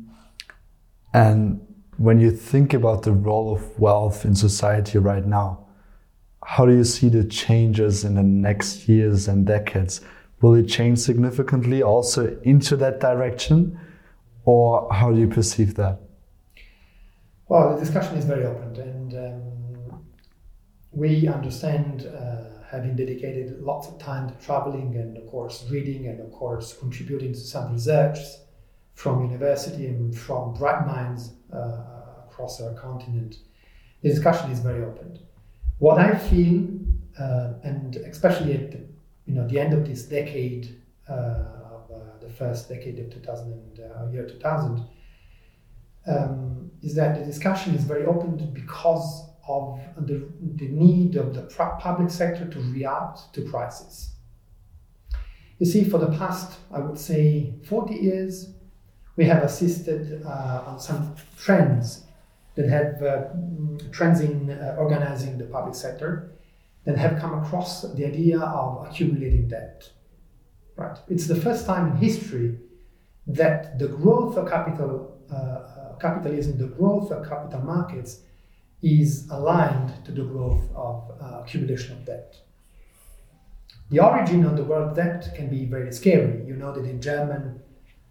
And 1.12 1.60
when 1.96 2.18
you 2.20 2.30
think 2.30 2.72
about 2.72 3.02
the 3.02 3.12
role 3.12 3.52
of 3.52 3.78
wealth 3.78 4.24
in 4.24 4.34
society 4.34 4.98
right 4.98 5.26
now, 5.26 5.66
how 6.44 6.64
do 6.66 6.72
you 6.72 6.84
see 6.84 7.08
the 7.08 7.24
changes 7.24 8.04
in 8.04 8.14
the 8.14 8.22
next 8.22 8.88
years 8.88 9.28
and 9.28 9.46
decades? 9.46 10.00
Will 10.40 10.54
it 10.54 10.66
change 10.66 10.98
significantly 10.98 11.82
also 11.82 12.38
into 12.42 12.76
that 12.76 13.00
direction? 13.00 13.78
Or 14.50 14.92
how 14.92 15.12
do 15.12 15.18
you 15.20 15.28
perceive 15.28 15.76
that? 15.76 16.00
Well, 17.48 17.72
the 17.72 17.78
discussion 17.84 18.16
is 18.16 18.24
very 18.24 18.44
open, 18.52 18.70
and 18.80 19.10
um, 19.26 20.02
we 20.90 21.28
understand, 21.28 21.94
uh, 22.06 22.64
having 22.68 22.96
dedicated 22.96 23.62
lots 23.62 23.86
of 23.86 23.94
time 24.00 24.28
to 24.28 24.34
traveling 24.46 24.96
and, 24.96 25.16
of 25.16 25.26
course, 25.26 25.56
reading 25.70 26.08
and, 26.08 26.18
of 26.18 26.32
course, 26.32 26.76
contributing 26.82 27.32
to 27.32 27.38
some 27.54 27.72
research 27.72 28.18
from 28.94 29.22
university 29.30 29.86
and 29.86 30.18
from 30.18 30.54
bright 30.54 30.84
minds 30.84 31.22
uh, 31.52 32.26
across 32.26 32.60
our 32.60 32.74
continent. 32.74 33.32
The 34.02 34.08
discussion 34.08 34.50
is 34.50 34.58
very 34.58 34.82
open. 34.82 35.18
What 35.78 35.98
I 35.98 36.18
feel, 36.18 36.68
uh, 37.24 37.52
and 37.62 37.94
especially 38.14 38.54
at 38.54 38.72
the, 38.72 38.80
you 39.26 39.34
know 39.36 39.46
the 39.46 39.60
end 39.60 39.72
of 39.74 39.86
this 39.86 40.02
decade, 40.18 40.64
uh, 41.08 41.59
the 42.30 42.36
first 42.36 42.68
decade 42.68 42.98
of 42.98 43.10
2000, 43.12 43.52
and, 43.52 43.80
uh, 43.80 44.10
year 44.10 44.26
2000 44.26 44.86
um, 46.06 46.70
is 46.82 46.94
that 46.94 47.18
the 47.18 47.24
discussion 47.24 47.74
is 47.74 47.84
very 47.84 48.04
open 48.04 48.52
because 48.52 49.28
of 49.46 49.80
the, 49.96 50.28
the 50.56 50.68
need 50.68 51.16
of 51.16 51.34
the 51.34 51.42
public 51.80 52.10
sector 52.10 52.46
to 52.48 52.60
react 52.72 53.32
to 53.34 53.42
crisis. 53.50 54.14
You 55.58 55.66
see, 55.66 55.84
for 55.84 55.98
the 55.98 56.10
past, 56.18 56.58
I 56.72 56.78
would 56.78 56.98
say, 56.98 57.54
40 57.64 57.94
years, 57.94 58.54
we 59.16 59.24
have 59.26 59.42
assisted 59.42 60.22
uh, 60.24 60.62
on 60.66 60.80
some 60.80 61.14
trends 61.36 62.04
that 62.54 62.68
have 62.68 63.02
uh, 63.02 63.24
trends 63.90 64.20
in 64.20 64.50
uh, 64.50 64.76
organizing 64.78 65.36
the 65.36 65.44
public 65.44 65.74
sector 65.74 66.32
that 66.84 66.96
have 66.96 67.20
come 67.20 67.42
across 67.42 67.82
the 67.82 68.06
idea 68.06 68.40
of 68.40 68.86
accumulating 68.88 69.48
debt. 69.48 69.90
Right? 70.80 70.98
It's 71.08 71.26
the 71.26 71.36
first 71.36 71.66
time 71.66 71.84
in 71.90 71.96
history 71.98 72.58
that 73.26 73.78
the 73.78 73.88
growth 73.88 74.38
of 74.38 74.48
capital 74.48 75.18
uh, 75.30 75.34
uh, 75.34 75.96
capitalism, 75.98 76.56
the 76.58 76.72
growth 76.78 77.12
of 77.12 77.28
capital 77.28 77.60
markets, 77.60 78.20
is 78.82 79.28
aligned 79.30 79.92
to 80.06 80.10
the 80.10 80.24
growth 80.24 80.64
of 80.74 80.96
uh, 81.20 81.42
accumulation 81.42 81.92
of 81.92 82.06
debt. 82.06 82.34
The 83.90 84.00
origin 84.00 84.44
of 84.44 84.56
the 84.56 84.64
word 84.64 84.96
debt 84.96 85.32
can 85.36 85.50
be 85.50 85.66
very 85.66 85.92
scary. 85.92 86.46
You 86.46 86.56
know 86.56 86.72
that 86.72 86.86
in 86.88 87.00
German 87.00 87.60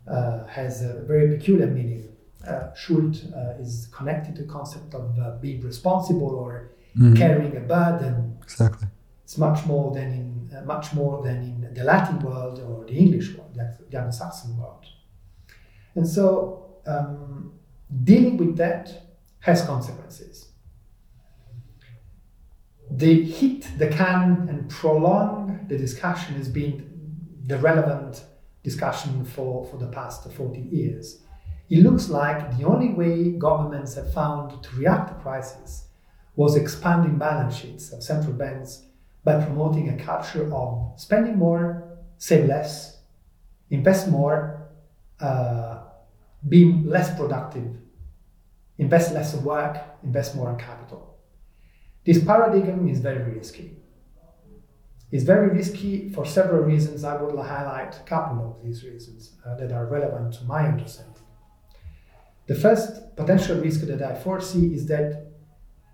uh, 0.08 0.46
has 0.46 0.84
a 0.84 1.02
very 1.08 1.36
peculiar 1.36 1.68
meaning. 1.68 2.04
Uh, 2.48 2.72
Schuld 2.76 3.16
uh, 3.36 3.62
is 3.64 3.90
connected 3.92 4.36
to 4.36 4.44
the 4.44 4.48
concept 4.48 4.94
of 4.94 5.18
uh, 5.18 5.32
being 5.42 5.62
responsible 5.62 6.36
or 6.36 6.70
carrying 7.16 7.56
a 7.58 7.62
burden. 7.62 8.38
Exactly. 8.44 8.88
It's 9.29 9.38
much 9.38 9.63
more 9.67 9.93
than 9.93 10.07
in 10.07 10.57
uh, 10.57 10.65
much 10.65 10.91
more 10.91 11.21
than 11.21 11.43
in 11.43 11.71
the 11.75 11.83
Latin 11.83 12.17
world 12.19 12.57
or 12.67 12.83
the 12.83 12.95
English 12.95 13.36
world, 13.36 13.53
the 13.53 13.95
Anglo-Saxon 13.95 14.57
world. 14.57 14.83
And 15.93 16.07
so 16.07 16.77
um, 16.88 17.53
dealing 18.03 18.38
with 18.38 18.57
that 18.57 18.86
has 19.41 19.63
consequences. 19.63 20.48
They 22.89 23.22
hit 23.22 23.68
the 23.77 23.89
can 23.89 24.48
and 24.50 24.68
prolong 24.68 25.63
the 25.68 25.77
discussion 25.77 26.33
has 26.33 26.50
been 26.50 26.74
the 27.46 27.59
relevant 27.59 28.24
discussion 28.63 29.24
for, 29.25 29.63
for 29.68 29.77
the 29.77 29.89
past 29.89 30.27
40 30.27 30.59
years. 30.59 31.22
It 31.70 31.83
looks 31.83 32.09
like 32.09 32.57
the 32.57 32.63
only 32.63 32.94
way 32.96 33.29
governments 33.33 33.94
have 33.94 34.11
found 34.11 34.63
to 34.63 34.75
react 34.75 35.09
to 35.09 35.22
crisis 35.22 35.85
was 36.35 36.55
expanding 36.55 37.20
balance 37.20 37.55
sheets 37.57 37.94
of 37.94 38.01
central 38.01 38.33
banks 38.33 38.85
by 39.24 39.44
promoting 39.44 39.90
a 39.90 40.03
culture 40.03 40.51
of 40.53 40.94
spending 41.00 41.38
more, 41.38 41.98
save 42.18 42.46
less, 42.46 43.01
invest 43.70 44.08
more, 44.08 44.70
uh, 45.20 45.84
be 46.48 46.74
less 46.86 47.16
productive, 47.18 47.75
invest 48.77 49.14
less 49.14 49.34
in 49.34 49.44
work, 49.44 49.77
invest 50.03 50.36
more 50.36 50.50
in 50.51 50.58
capital. 50.58 51.18
This 52.05 52.24
paradigm 52.24 52.88
is 52.88 53.00
very 53.00 53.36
risky. 53.36 53.75
It's 55.12 55.24
very 55.24 55.50
risky 55.50 56.10
for 56.10 56.25
several 56.25 56.64
reasons. 56.64 57.03
I 57.03 57.20
will 57.22 57.42
highlight 57.42 57.96
a 57.96 58.03
couple 58.03 58.46
of 58.46 58.64
these 58.64 58.84
reasons 58.84 59.34
uh, 59.46 59.55
that 59.55 59.72
are 59.72 59.86
relevant 59.86 60.34
to 60.36 60.44
my 60.46 60.68
understanding. 60.68 61.16
The 62.48 62.55
first 62.55 63.16
potential 63.16 63.60
risk 63.60 63.82
that 63.82 64.01
I 64.01 64.16
foresee 64.16 64.74
is 64.74 64.86
that 64.88 65.27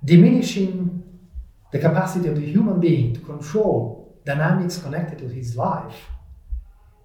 diminishing 0.04 1.04
the 1.76 1.82
capacity 1.90 2.30
of 2.30 2.36
the 2.38 2.46
human 2.56 2.80
being 2.80 3.14
to 3.14 3.20
control 3.20 4.18
dynamics 4.24 4.78
connected 4.82 5.18
to 5.20 5.28
his 5.28 5.58
life, 5.58 6.00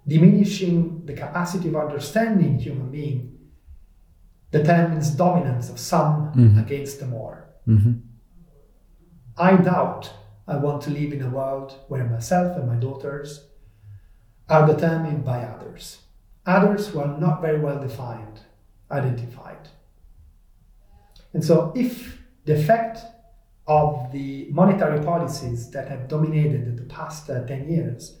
diminishing 0.07 1.05
the 1.05 1.13
capacity 1.13 1.67
of 1.67 1.75
understanding 1.75 2.57
human 2.57 2.89
being 2.89 3.19
determines 4.49 5.11
dominance 5.11 5.69
of 5.69 5.77
some 5.77 6.31
Mhm. 6.33 6.57
against 6.63 7.01
the 7.01 7.05
more. 7.05 7.37
hmm 7.65 7.95
I 9.37 9.57
doubt 9.57 10.03
I 10.47 10.55
want 10.65 10.81
to 10.83 10.89
live 10.99 11.11
in 11.17 11.21
a 11.21 11.29
world 11.29 11.69
where 11.89 12.05
myself 12.05 12.57
and 12.57 12.65
my 12.71 12.77
daughters 12.85 13.29
are 14.47 14.65
determined 14.73 15.25
by 15.25 15.39
others. 15.53 15.83
Others 16.45 16.87
who 16.87 16.99
are 17.03 17.13
not 17.25 17.41
very 17.41 17.59
well 17.59 17.79
defined, 17.87 18.37
identified. 18.89 19.65
And 21.33 21.43
so, 21.43 21.55
if 21.75 22.21
the 22.45 22.53
effect 22.59 22.97
of 23.71 24.11
the 24.11 24.47
monetary 24.51 25.01
policies 25.01 25.71
that 25.71 25.87
have 25.87 26.09
dominated 26.09 26.75
the 26.75 26.87
past 26.95 27.29
uh, 27.29 27.45
10 27.45 27.69
years, 27.69 28.17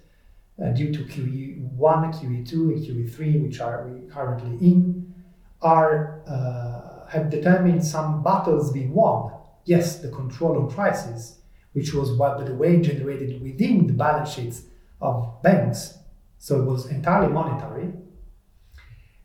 uh, 0.63 0.69
due 0.69 0.93
to 0.93 0.99
QE1, 0.99 1.99
QE2, 2.15 2.53
and 2.53 2.79
QE3, 2.85 3.43
which 3.43 3.59
are 3.59 3.89
currently 4.09 4.53
in, 4.65 5.13
are 5.61 6.21
uh, 6.25 7.09
have 7.09 7.29
determined 7.29 7.83
some 7.85 8.23
battles 8.23 8.71
being 8.71 8.93
won. 8.93 9.33
Yes, 9.65 9.99
the 9.99 10.09
control 10.09 10.57
on 10.57 10.69
prices, 10.69 11.39
which 11.73 11.93
was 11.93 12.11
by 12.11 12.41
the 12.41 12.55
way 12.55 12.81
generated 12.81 13.41
within 13.41 13.87
the 13.87 13.93
balance 13.93 14.31
sheets 14.33 14.63
of 15.01 15.41
banks, 15.43 15.97
so 16.37 16.61
it 16.61 16.65
was 16.65 16.85
entirely 16.85 17.31
monetary. 17.33 17.91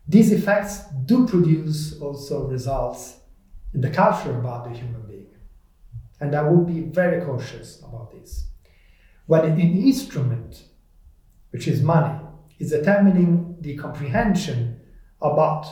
These 0.05 0.31
effects 0.33 0.83
do 1.05 1.25
produce 1.25 1.99
also 2.01 2.47
results 2.47 3.17
in 3.73 3.79
the 3.81 3.89
culture 3.89 4.37
about 4.37 4.65
the 4.65 4.77
human. 4.77 5.06
And 6.19 6.35
I 6.35 6.41
would 6.49 6.65
be 6.67 6.81
very 6.81 7.23
cautious 7.23 7.79
about 7.81 8.11
this. 8.11 8.47
When 9.27 9.43
an 9.45 9.59
instrument, 9.59 10.63
which 11.51 11.67
is 11.67 11.81
money, 11.83 12.19
is 12.59 12.71
determining 12.71 13.57
the 13.61 13.75
comprehension 13.77 14.79
about 15.21 15.65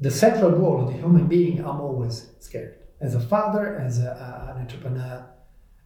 the 0.00 0.10
central 0.10 0.50
role 0.50 0.82
of 0.82 0.88
the 0.92 0.98
human 0.98 1.26
being, 1.26 1.60
I'm 1.60 1.80
always 1.80 2.30
scared. 2.40 2.76
As 3.00 3.14
a 3.14 3.20
father, 3.20 3.76
as 3.78 3.98
a, 4.00 4.10
a- 4.10 4.52
an 4.54 4.60
entrepreneur, 4.62 5.24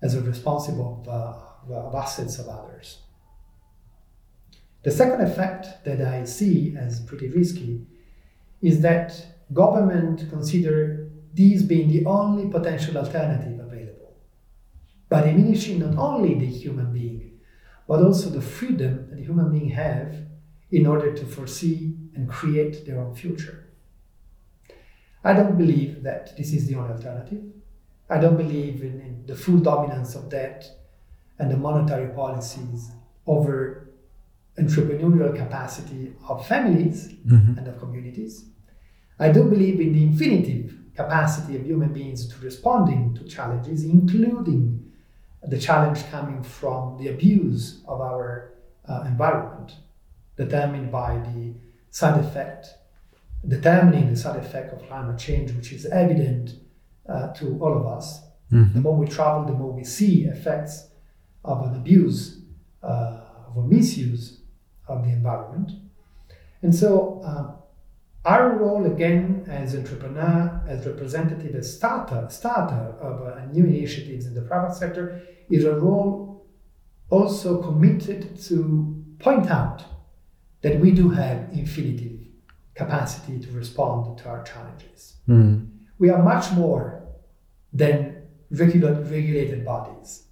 as 0.03 0.15
a 0.15 0.21
responsible 0.23 1.05
of, 1.07 1.09
uh, 1.73 1.75
of 1.89 1.95
assets 1.95 2.39
of 2.39 2.49
others. 2.49 2.99
The 4.83 4.91
second 4.91 5.21
effect 5.21 5.85
that 5.85 6.01
I 6.01 6.25
see 6.25 6.75
as 6.77 7.01
pretty 7.01 7.29
risky 7.29 7.87
is 8.61 8.81
that 8.81 9.15
government 9.53 10.29
consider 10.31 11.02
these 11.35 11.63
being 11.63 11.89
the 11.89 12.05
only 12.07 12.49
potential 12.51 12.97
alternative 12.99 13.59
available 13.61 14.15
by 15.09 15.23
diminishing 15.23 15.79
not 15.79 15.97
only 15.97 16.35
the 16.35 16.47
human 16.47 16.93
being 16.93 17.33
but 17.89 18.03
also 18.03 18.31
the 18.31 18.41
freedom 18.41 19.07
that 19.09 19.17
the 19.17 19.23
human 19.25 19.51
being 19.51 19.71
have 19.71 20.15
in 20.71 20.87
order 20.87 21.13
to 21.15 21.25
foresee 21.27 21.95
and 22.15 22.29
create 22.29 22.87
their 22.87 22.99
own 23.01 23.15
future. 23.15 23.65
I 25.25 25.33
don't 25.35 25.57
believe 25.59 26.03
that 26.03 26.37
this 26.37 26.53
is 26.53 26.67
the 26.67 26.75
only 26.77 26.93
alternative. 26.95 27.43
I 28.11 28.19
don't 28.19 28.37
believe 28.37 28.83
in, 28.83 29.01
in 29.01 29.27
the 29.27 29.37
full 29.37 29.59
dominance 29.59 30.15
of 30.15 30.29
debt 30.29 30.69
and 31.39 31.51
the 31.51 31.57
monetary 31.57 32.09
policies 32.15 32.91
over 33.27 33.89
entrepreneurial 34.59 35.35
capacity 35.35 36.13
of 36.29 36.47
families 36.47 37.09
Mhm. 37.27 37.57
and 37.59 37.69
of 37.69 37.79
communities. 37.79 38.45
I 39.19 39.31
do 39.33 39.45
believe 39.45 39.81
in 39.81 39.93
the 39.93 40.03
infinitive 40.03 40.75
capacity 40.95 41.57
of 41.57 41.65
human 41.65 41.93
beings 41.93 42.27
to 42.29 42.45
responding 42.45 43.15
to 43.15 43.25
challenges, 43.25 43.85
including 43.85 44.93
the 45.43 45.59
challenge 45.59 46.09
coming 46.11 46.43
from 46.43 46.99
the 46.99 47.09
abuse 47.09 47.83
of 47.89 48.01
our 48.01 48.53
uh, 48.89 49.05
environment, 49.07 49.73
determined 50.37 50.93
by 50.93 51.15
the 51.17 51.55
side 51.91 52.19
effect 52.23 52.75
determining 53.47 54.11
the 54.11 54.17
side 54.17 54.37
effect 54.37 54.73
of 54.73 54.87
climate 54.87 55.19
change, 55.19 55.53
which 55.53 55.73
is 55.73 55.87
evident 55.87 56.55
uh, 57.09 57.33
to 57.33 57.59
all 57.61 57.77
of 57.77 57.87
us. 57.87 58.21
Mm-hmm. 58.53 58.75
The 58.75 58.81
more 58.81 58.97
we 58.97 59.07
travel, 59.07 59.45
the 59.45 59.53
more 59.53 59.73
we 59.73 59.85
see 59.85 60.25
effects 60.25 60.89
of 61.45 61.67
an 61.67 61.75
abuse, 61.75 62.41
uh, 62.83 63.21
of 63.49 63.57
a 63.57 63.63
misuse 63.63 64.41
of 64.87 65.05
the 65.05 65.11
environment. 65.11 65.73
And 66.63 66.75
so, 66.75 67.21
uh, 67.25 67.62
our 68.25 68.57
role 68.57 68.87
again 68.87 69.45
as 69.49 69.75
entrepreneur, 69.75 70.63
as 70.69 70.87
representative, 70.87 71.57
as 71.57 71.75
starter, 71.77 72.27
starter 72.31 72.95
of 73.01 73.27
uh, 73.27 73.45
new 73.47 73.65
initiatives 73.65 74.27
in 74.27 74.35
the 74.35 74.43
private 74.43 74.75
sector, 74.75 75.23
is 75.51 75.65
a 75.65 75.75
role 75.75 76.47
also 77.11 77.61
committed 77.61 78.41
to 78.41 79.05
point 79.19 79.51
out 79.51 79.85
that 80.63 80.79
we 80.79 80.93
do 80.93 81.11
have 81.11 81.49
infinitive 81.53 82.21
capacity 82.75 83.41
to 83.41 83.51
respond 83.51 84.17
to 84.19 84.29
our 84.29 84.43
challenges. 84.45 85.17
Mm. 85.29 85.69
We 85.99 86.11
are 86.11 86.23
much 86.23 86.53
more 86.53 87.03
than 87.73 88.23
regula- 88.51 89.03
regulated 89.03 89.65
bodies. 89.65 90.25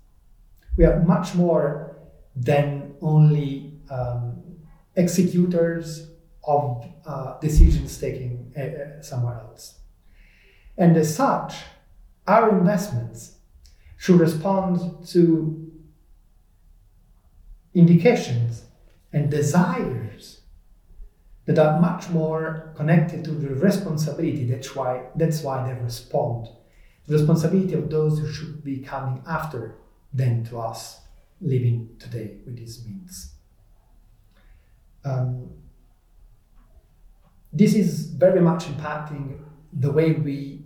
We 0.76 0.84
are 0.84 1.00
much 1.00 1.34
more 1.34 1.96
than 2.36 2.94
only 3.02 3.80
um, 3.90 4.42
executors 4.94 6.09
of 6.44 6.86
uh, 7.06 7.38
decisions 7.40 7.98
taken 7.98 8.52
uh, 8.56 8.60
uh, 8.60 9.02
somewhere 9.02 9.40
else. 9.40 9.78
And 10.76 10.96
as 10.96 11.14
such, 11.14 11.54
our 12.26 12.58
investments 12.58 13.36
should 13.98 14.18
respond 14.18 15.06
to 15.08 15.70
indications 17.74 18.64
and 19.12 19.30
desires 19.30 20.40
that 21.44 21.58
are 21.58 21.80
much 21.80 22.08
more 22.10 22.72
connected 22.76 23.24
to 23.24 23.32
the 23.32 23.54
responsibility. 23.54 24.44
That's 24.44 24.74
why, 24.74 25.06
that's 25.16 25.42
why 25.42 25.66
they 25.66 25.78
respond. 25.80 26.48
The 27.06 27.18
responsibility 27.18 27.74
of 27.74 27.90
those 27.90 28.18
who 28.18 28.32
should 28.32 28.62
be 28.62 28.78
coming 28.78 29.22
after 29.26 29.76
than 30.12 30.44
to 30.44 30.60
us 30.60 31.00
living 31.40 31.96
today 31.98 32.38
with 32.44 32.56
these 32.56 32.84
means. 32.86 33.34
Um, 35.04 35.50
this 37.52 37.74
is 37.74 38.06
very 38.06 38.40
much 38.40 38.64
impacting 38.66 39.38
the 39.72 39.90
way 39.90 40.12
we 40.12 40.62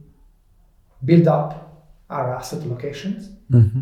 build 1.04 1.28
up 1.28 1.88
our 2.10 2.34
asset 2.34 2.60
allocations. 2.60 3.34
Mm-hmm. 3.50 3.80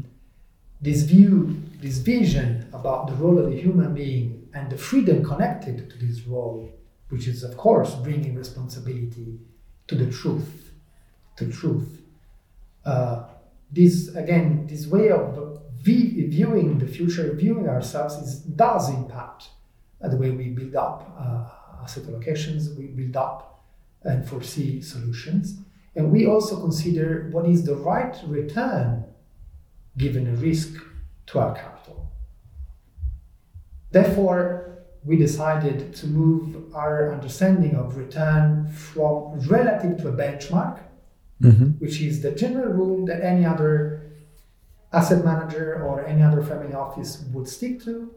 This 0.80 1.02
view, 1.02 1.62
this 1.80 1.98
vision 1.98 2.68
about 2.72 3.06
the 3.06 3.14
role 3.14 3.38
of 3.38 3.50
the 3.50 3.60
human 3.60 3.94
being 3.94 4.48
and 4.54 4.70
the 4.70 4.76
freedom 4.76 5.24
connected 5.24 5.90
to 5.90 5.96
this 6.04 6.22
role, 6.22 6.70
which 7.08 7.28
is, 7.28 7.42
of 7.42 7.56
course, 7.56 7.94
bringing 7.94 8.34
responsibility 8.34 9.38
to 9.86 9.94
the 9.94 10.10
truth, 10.10 10.72
to 11.36 11.50
truth. 11.50 12.02
Uh, 12.84 13.24
this 13.70 14.14
again, 14.16 14.66
this 14.66 14.86
way 14.86 15.10
of 15.10 15.60
viewing 15.80 16.78
the 16.78 16.86
future, 16.86 17.32
viewing 17.32 17.68
ourselves, 17.68 18.16
is, 18.16 18.40
does 18.40 18.90
impact 18.90 19.48
the 20.00 20.16
way 20.16 20.30
we 20.30 20.48
build 20.48 20.74
up 20.74 21.16
uh, 21.18 21.48
asset 21.82 22.04
allocations, 22.04 22.76
we 22.76 22.86
build 22.86 23.16
up 23.16 23.64
and 24.02 24.26
foresee 24.26 24.80
solutions. 24.80 25.58
And 25.94 26.10
we 26.10 26.26
also 26.26 26.60
consider 26.60 27.28
what 27.32 27.46
is 27.46 27.64
the 27.64 27.76
right 27.76 28.16
return 28.26 29.04
given 29.98 30.26
a 30.26 30.34
risk 30.36 30.74
to 31.26 31.38
our 31.38 31.54
capital. 31.54 32.10
Therefore, 33.90 34.84
we 35.04 35.16
decided 35.16 35.94
to 35.96 36.06
move 36.06 36.74
our 36.74 37.12
understanding 37.12 37.74
of 37.74 37.96
return 37.96 38.68
from 38.68 39.38
relative 39.40 39.98
to 39.98 40.08
a 40.08 40.12
benchmark, 40.12 40.78
mm-hmm. 41.42 41.70
which 41.78 42.00
is 42.00 42.22
the 42.22 42.32
general 42.32 42.72
rule 42.72 43.06
that 43.06 43.22
any 43.22 43.44
other 43.44 44.02
asset 44.92 45.24
manager 45.24 45.82
or 45.84 46.04
any 46.06 46.22
other 46.22 46.42
family 46.42 46.74
office 46.74 47.24
would 47.32 47.48
stick 47.48 47.82
to, 47.82 48.10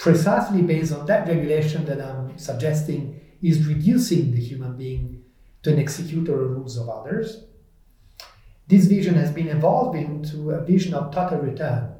precisely 0.00 0.62
based 0.62 0.92
on 0.94 1.04
that 1.04 1.28
regulation 1.28 1.84
that 1.84 2.00
I'm 2.00 2.36
suggesting 2.38 3.20
is 3.42 3.66
reducing 3.66 4.32
the 4.32 4.40
human 4.40 4.74
being 4.74 5.22
to 5.62 5.70
an 5.74 5.78
executor 5.78 6.42
of 6.42 6.50
rules 6.52 6.78
of 6.78 6.88
others. 6.88 7.44
This 8.66 8.86
vision 8.86 9.14
has 9.14 9.30
been 9.30 9.48
evolving 9.48 10.22
to 10.30 10.52
a 10.52 10.64
vision 10.64 10.94
of 10.94 11.14
total 11.14 11.40
return 11.40 11.92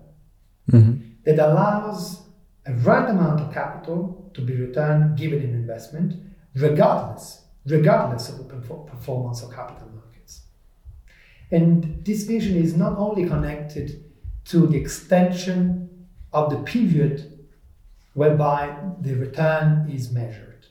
mm-hmm. 0.71 0.95
that 1.27 1.39
allows 1.39 2.23
a 2.65 2.73
right 2.73 3.11
amount 3.11 3.41
of 3.41 3.53
capital 3.53 4.31
to 4.33 4.41
be 4.41 4.55
returned 4.57 5.19
given 5.19 5.41
an 5.41 5.55
investment, 5.55 6.15
regardless, 6.55 7.45
regardless 7.67 8.31
of 8.31 8.39
the 8.39 8.45
performance 8.45 9.43
of 9.43 9.53
capital 9.53 9.91
markets. 9.95 10.41
And 11.51 12.03
this 12.03 12.25
vision 12.25 12.57
is 12.57 12.75
not 12.75 12.97
only 12.97 13.27
connected 13.27 14.05
to 14.47 14.67
the 14.67 14.79
extension 14.79 16.07
of 16.33 16.49
the 16.49 16.61
period 16.61 17.40
whereby 18.21 18.77
the 19.01 19.15
return 19.15 19.89
is 19.91 20.13
measured. 20.13 20.67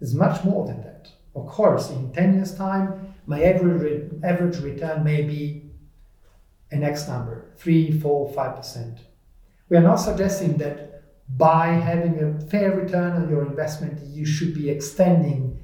It's 0.00 0.12
much 0.12 0.42
more 0.42 0.66
than 0.66 0.80
that. 0.82 1.08
Of 1.36 1.46
course, 1.46 1.88
in 1.88 2.12
10 2.12 2.34
years' 2.34 2.56
time, 2.56 3.14
my 3.26 3.40
average, 3.44 4.10
average 4.24 4.58
return 4.58 5.04
may 5.04 5.22
be 5.22 5.70
an 6.72 6.82
X 6.82 7.06
number 7.06 7.52
3, 7.58 8.00
4, 8.00 8.32
5%. 8.32 8.98
We 9.68 9.76
are 9.76 9.82
not 9.82 10.00
suggesting 10.00 10.56
that 10.56 11.04
by 11.38 11.66
having 11.68 12.14
a 12.24 12.40
fair 12.50 12.72
return 12.72 13.12
on 13.12 13.30
your 13.30 13.46
investment, 13.46 14.00
you 14.04 14.26
should 14.26 14.52
be 14.52 14.68
extending 14.68 15.60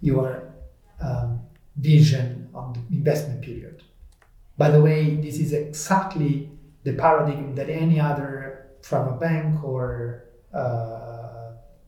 your 0.00 0.42
um, 1.00 1.38
vision 1.76 2.48
on 2.52 2.72
the 2.72 2.96
investment 2.96 3.42
period. 3.42 3.84
By 4.58 4.70
the 4.70 4.82
way, 4.82 5.14
this 5.14 5.38
is 5.38 5.52
exactly 5.52 6.50
the 6.82 6.94
paradigm 6.94 7.54
that 7.54 7.68
any 7.70 8.00
other 8.00 8.70
from 8.82 9.06
a 9.06 9.16
bank 9.16 9.62
or 9.62 10.24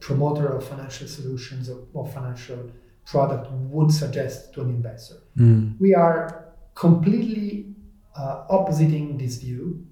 promoter 0.01 0.47
of 0.49 0.67
financial 0.67 1.09
solutions 1.09 1.69
or, 1.69 1.79
or, 1.95 2.07
financial 2.07 2.71
product 3.05 3.51
would 3.51 3.91
suggest 3.91 4.53
to 4.55 4.61
an 4.61 4.71
investor. 4.71 5.17
Mm. 5.39 5.79
We 5.81 5.95
are 5.95 6.55
completely 6.75 7.75
uh, 8.17 8.47
oppositing 8.51 9.19
this 9.19 9.37
view 9.37 9.87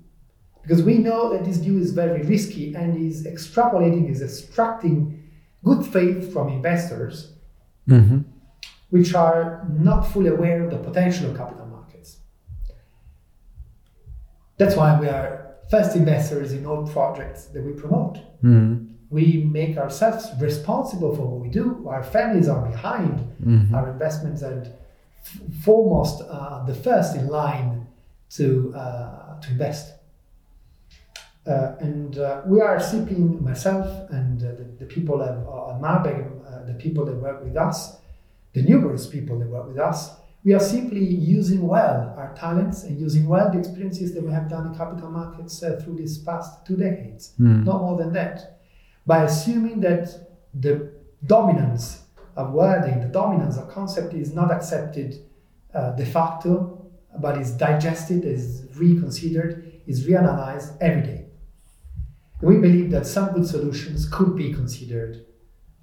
because 0.63 0.83
we 0.83 0.99
know 0.99 1.33
that 1.33 1.45
this 1.45 1.59
view 1.59 1.79
is 1.79 1.93
very 1.93 2.23
risky 2.23 2.75
and 2.75 2.97
is 2.97 3.27
extrapolating, 3.27 4.11
is 4.11 4.23
extracting 4.23 5.23
good 5.63 5.85
faith 5.85 6.33
from 6.33 6.49
investors, 6.49 7.35
mm-hmm. 7.89 8.21
which 8.91 9.15
are 9.15 9.67
not 9.71 10.03
fully 10.03 10.31
aware 10.31 10.65
of 10.65 10.71
the 10.71 10.79
potential 10.79 11.31
of 11.31 11.37
capital 11.37 11.67
markets. 11.67 12.19
That's 14.57 14.77
why 14.77 14.99
we 14.99 15.09
are 15.09 15.44
first 15.75 15.97
investors 15.97 16.53
in 16.53 16.65
all 16.67 16.87
projects 16.87 17.47
that 17.47 17.63
we 17.69 17.73
promote. 17.73 18.17
Mm-hmm. 18.45 18.75
We 19.11 19.27
make 19.61 19.77
ourselves 19.77 20.25
responsible 20.41 21.15
for 21.17 21.25
what 21.27 21.41
we 21.41 21.49
do. 21.49 21.67
Our 21.89 22.05
families 22.17 22.49
are 22.49 22.65
behind 22.73 23.17
mm-hmm. 23.43 23.75
our 23.75 23.91
investments 23.91 24.43
and 24.43 24.63
f- 24.67 25.41
foremost 25.65 26.23
uh, 26.23 26.65
the 26.65 26.77
first 26.87 27.17
in 27.17 27.27
line 27.27 27.87
to 28.37 28.73
uh, 28.83 29.41
to 29.43 29.47
invest. 29.51 29.87
Uh, 31.47 31.87
and 31.87 32.19
uh, 32.19 32.43
we 32.47 32.61
are 32.61 32.79
seeking 32.81 33.43
myself 33.51 33.87
and 34.11 34.43
uh, 34.43 34.47
the, 34.59 34.65
the, 34.81 34.87
people 34.87 35.23
at 35.23 35.37
uh, 35.37 35.79
Marberg, 35.85 36.25
uh, 36.25 36.65
the 36.71 36.77
people 36.85 37.05
that 37.05 37.17
work 37.17 37.45
with 37.45 37.57
us, 37.57 37.99
the 38.55 38.63
numerous 38.63 39.07
people 39.07 39.39
that 39.41 39.49
work 39.49 39.67
with 39.69 39.79
us, 39.79 39.99
we 40.45 40.53
are 40.53 40.61
simply 40.61 41.03
using 41.03 41.67
well 41.67 42.15
our 42.19 42.35
talents 42.35 42.85
and 42.85 43.01
using 43.01 43.27
well 43.27 43.51
the 43.51 43.59
experiences 43.59 44.13
that 44.15 44.23
we 44.23 44.31
have 44.31 44.49
done 44.49 44.67
in 44.67 44.75
capital 44.75 45.11
markets 45.11 45.63
uh, 45.63 45.81
through 45.83 45.97
these 45.97 46.19
past 46.19 46.67
two 46.67 46.77
decades, 46.77 47.33
mm. 47.41 47.65
not 47.65 47.81
more 47.81 47.97
than 47.97 48.13
that. 48.13 48.61
By 49.07 49.25
assuming 49.25 49.81
that 49.81 50.09
the 50.53 50.93
dominance 51.25 52.03
of 52.37 52.53
wording, 52.53 53.01
the 53.01 53.09
dominance 53.09 53.57
of 53.57 53.71
concept 53.71 54.13
is 54.13 54.35
not 54.35 54.53
accepted 54.53 55.25
uh, 55.75 55.93
de 55.93 56.05
facto, 56.05 56.91
but 57.19 57.41
is 57.41 57.53
digested, 57.53 58.25
is 58.25 58.67
reconsidered, 58.77 59.81
is 59.87 60.07
reanalyzed 60.07 60.77
every 60.81 61.03
day. 61.03 61.27
We 62.43 62.59
believe 62.59 62.91
that 62.91 63.07
some 63.07 63.33
good 63.33 63.47
solutions 63.47 64.07
could 64.11 64.37
be 64.37 64.53
considered 64.53 65.25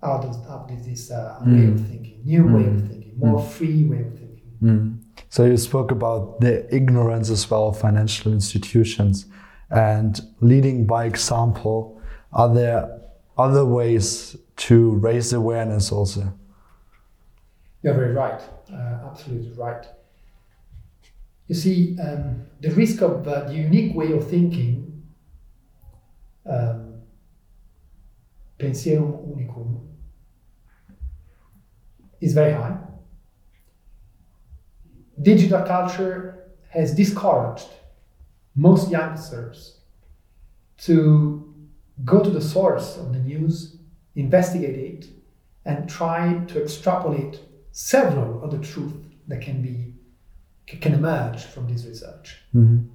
out 0.04 0.26
of, 0.26 0.36
out 0.48 0.70
of 0.70 0.86
this 0.86 1.10
uh, 1.10 1.40
mm. 1.42 1.58
way 1.58 1.68
of 1.72 1.80
hmm. 1.80 1.86
thinking, 1.86 2.22
new 2.24 2.44
mm. 2.44 2.56
way 2.56 2.68
of 2.68 2.90
thinking, 2.90 3.14
more 3.18 3.40
mm. 3.40 3.48
free 3.50 3.86
way 3.86 4.02
of 4.02 4.10
thinking. 4.10 4.21
Mm. 4.62 5.02
So 5.30 5.46
you 5.46 5.58
spoke 5.58 5.92
about 5.92 6.40
the 6.40 6.74
ignorance 6.74 7.30
as 7.30 7.50
well 7.50 7.70
of 7.70 7.80
financial 7.80 8.32
institutions 8.32 9.26
and 9.70 10.20
leading 10.40 10.86
by 10.86 11.06
example. 11.06 12.00
Are 12.34 12.54
there 12.54 13.02
other 13.38 13.66
ways 13.66 14.36
to 14.58 14.92
raise 14.92 15.34
awareness 15.34 15.92
also? 15.92 16.34
You're 17.82 17.96
very 17.96 18.14
right, 18.14 18.40
uh, 18.72 19.10
absolutely 19.10 19.54
right. 19.54 19.86
You 21.48 21.56
see, 21.56 21.98
um, 22.00 22.46
the 22.60 22.70
risk 22.72 23.02
of 23.02 23.28
uh, 23.28 23.46
the 23.46 23.56
unique 23.56 23.96
way 23.96 24.12
of 24.12 24.30
thinking, 24.30 25.04
um, 26.46 27.02
pensiero 28.60 29.28
unicum, 29.28 29.80
is 32.22 32.34
very 32.34 32.54
high. 32.54 32.78
Digital 35.22 35.64
culture 35.64 36.52
has 36.70 36.96
discouraged 36.96 37.68
most 38.56 38.90
youngsters 38.90 39.78
to 40.78 41.54
go 42.04 42.24
to 42.24 42.30
the 42.30 42.42
source 42.42 42.98
of 42.98 43.14
the 43.14 43.20
news, 43.20 43.78
investigate 44.16 44.78
it, 44.78 45.08
and 45.66 45.90
try 45.90 46.44
to 46.48 46.64
extrapolate 46.64 47.40
several 47.72 48.44
of 48.44 48.52
the 48.52 48.58
truth 48.58 48.94
that 49.28 49.42
can 49.42 49.62
be 49.62 49.94
can 50.80 50.94
emerge 50.94 51.44
from 51.44 51.68
this 51.68 51.86
research. 51.86 52.38
Mm-hmm. 52.56 52.88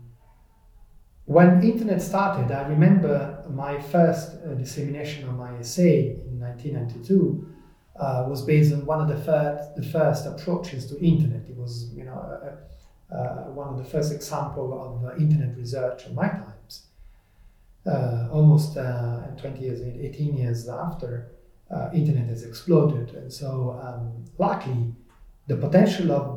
When 1.26 1.62
internet 1.62 2.00
started, 2.00 2.50
I 2.50 2.66
remember 2.68 3.44
my 3.50 3.78
first 3.78 4.30
uh, 4.32 4.54
dissemination 4.54 5.28
of 5.28 5.34
my 5.34 5.58
essay 5.58 6.16
in 6.26 6.40
1992 6.40 7.55
uh, 7.98 8.26
was 8.28 8.42
based 8.42 8.72
on 8.72 8.84
one 8.86 9.00
of 9.00 9.08
the 9.08 9.22
first, 9.24 9.74
the 9.76 9.82
first 9.82 10.26
approaches 10.26 10.86
to 10.86 10.98
internet. 11.02 11.48
It 11.48 11.56
was, 11.56 11.92
you 11.94 12.04
know, 12.04 12.14
uh, 12.14 13.14
uh 13.14 13.50
one 13.60 13.68
of 13.68 13.78
the 13.78 13.84
first 13.84 14.12
example 14.12 14.68
of 14.84 15.04
uh, 15.04 15.16
internet 15.16 15.56
research 15.56 16.06
of 16.06 16.14
my 16.14 16.28
times. 16.28 16.86
Uh, 17.86 18.28
almost 18.32 18.74
20 18.74 19.60
years, 19.60 19.80
18 19.80 20.36
years 20.36 20.68
after, 20.68 21.30
internet 21.94 22.26
has 22.26 22.42
exploded, 22.44 23.14
and 23.14 23.32
so 23.32 23.80
um, 23.80 24.24
luckily, 24.38 24.92
the 25.46 25.56
potential 25.56 26.10
of 26.10 26.36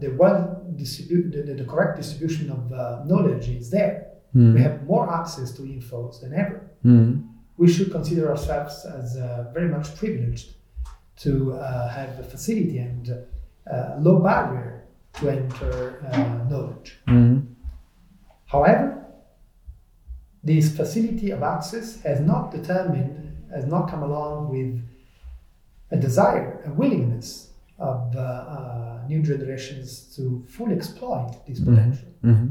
the 0.00 0.10
well 0.18 0.62
the, 0.76 1.54
the, 1.56 1.64
correct 1.64 1.96
distribution 1.96 2.50
of 2.50 2.70
knowledge 3.06 3.48
is 3.48 3.70
there 3.70 4.10
Mm. 4.34 4.54
We 4.54 4.62
have 4.62 4.84
more 4.84 5.12
access 5.12 5.52
to 5.52 5.62
infos 5.62 6.20
than 6.20 6.34
ever. 6.34 6.70
Mm. 6.84 7.26
We 7.56 7.70
should 7.70 7.90
consider 7.90 8.30
ourselves 8.30 8.84
as 8.84 9.16
uh, 9.16 9.50
very 9.52 9.68
much 9.68 9.94
privileged 9.96 10.54
to 11.20 11.52
uh, 11.52 11.88
have 11.88 12.16
the 12.16 12.22
facility 12.24 12.78
and 12.78 13.10
uh, 13.70 13.96
low 13.98 14.18
barrier 14.20 14.84
to 15.14 15.28
enter 15.28 16.02
uh, 16.12 16.48
knowledge. 16.50 16.98
Mm. 17.06 17.46
However, 18.46 19.04
this 20.42 20.74
facility 20.74 21.30
of 21.30 21.42
access 21.42 22.00
has 22.02 22.20
not 22.20 22.50
determined, 22.50 23.36
has 23.52 23.66
not 23.66 23.90
come 23.90 24.02
along 24.02 24.48
with 24.50 24.82
a 25.90 25.96
desire, 25.96 26.62
a 26.66 26.72
willingness 26.72 27.50
of 27.78 28.14
uh, 28.16 28.20
uh, 28.20 29.02
new 29.08 29.22
generations 29.22 30.14
to 30.16 30.44
fully 30.48 30.74
exploit 30.74 31.32
this 31.46 31.60
Mm-hmm. 31.60 31.74
potential. 31.74 32.08
Mm-hmm 32.24 32.46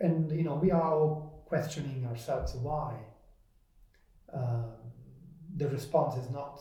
and 0.00 0.30
you 0.32 0.42
know 0.42 0.54
we 0.54 0.70
are 0.70 0.82
all 0.82 1.44
questioning 1.46 2.06
ourselves 2.06 2.54
why 2.54 2.94
um, 4.32 4.64
the 5.56 5.68
response 5.68 6.14
has 6.14 6.30
not 6.30 6.60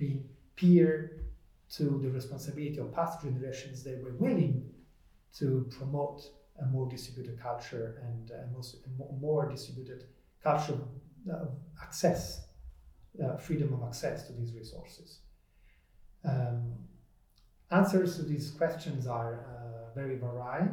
been 0.00 0.24
peer 0.56 1.22
to 1.76 2.00
the 2.02 2.10
responsibility 2.10 2.78
of 2.78 2.92
past 2.92 3.22
generations 3.22 3.84
that 3.84 4.02
were 4.02 4.14
willing 4.18 4.68
to 5.38 5.70
promote 5.70 6.22
a 6.60 6.66
more 6.66 6.88
distributed 6.88 7.40
culture 7.40 8.02
and 8.06 8.30
a 8.30 8.46
more, 8.52 8.64
more 9.20 9.48
distributed 9.48 10.04
culture 10.42 10.78
of 11.30 11.50
access, 11.80 12.48
uh, 13.22 13.36
freedom 13.36 13.72
of 13.74 13.86
access 13.86 14.26
to 14.26 14.32
these 14.32 14.52
resources. 14.54 15.20
Um, 16.24 16.74
answers 17.70 18.16
to 18.16 18.22
these 18.22 18.50
questions 18.50 19.06
are 19.06 19.34
uh, 19.34 19.94
very 19.94 20.16
varied 20.16 20.70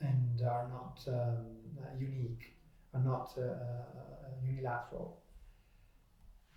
and 0.00 0.42
are 0.42 0.68
not 0.68 1.04
um, 1.08 1.46
unique, 1.98 2.56
are 2.94 3.00
not 3.00 3.34
uh, 3.36 3.42
uh, 3.42 3.54
unilateral. 4.42 5.20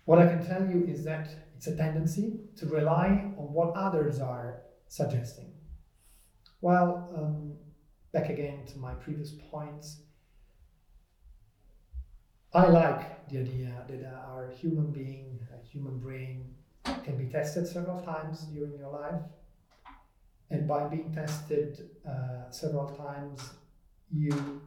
What 0.08 0.20
I 0.20 0.26
can 0.26 0.42
tell 0.42 0.66
you 0.66 0.86
is 0.88 1.04
that 1.04 1.28
it's 1.54 1.66
a 1.66 1.76
tendency 1.76 2.40
to 2.56 2.64
rely 2.64 3.08
on 3.36 3.52
what 3.52 3.74
others 3.76 4.20
are 4.20 4.62
suggesting. 4.86 5.52
While, 6.60 7.12
um, 7.14 7.52
back 8.10 8.30
again 8.30 8.64
to 8.68 8.78
my 8.78 8.94
previous 8.94 9.32
points, 9.50 10.00
I 12.54 12.68
like 12.68 13.28
the 13.28 13.40
idea 13.40 13.84
that 13.86 14.02
our 14.06 14.48
human 14.48 14.92
being, 14.92 15.40
human 15.70 15.98
brain, 15.98 16.54
can 17.04 17.18
be 17.18 17.26
tested 17.30 17.68
several 17.68 18.00
times 18.00 18.44
during 18.44 18.78
your 18.78 18.90
life 18.90 19.20
and 20.48 20.66
by 20.66 20.88
being 20.88 21.12
tested 21.12 21.90
uh, 22.08 22.50
several 22.50 22.88
times, 22.88 23.42
you 24.10 24.62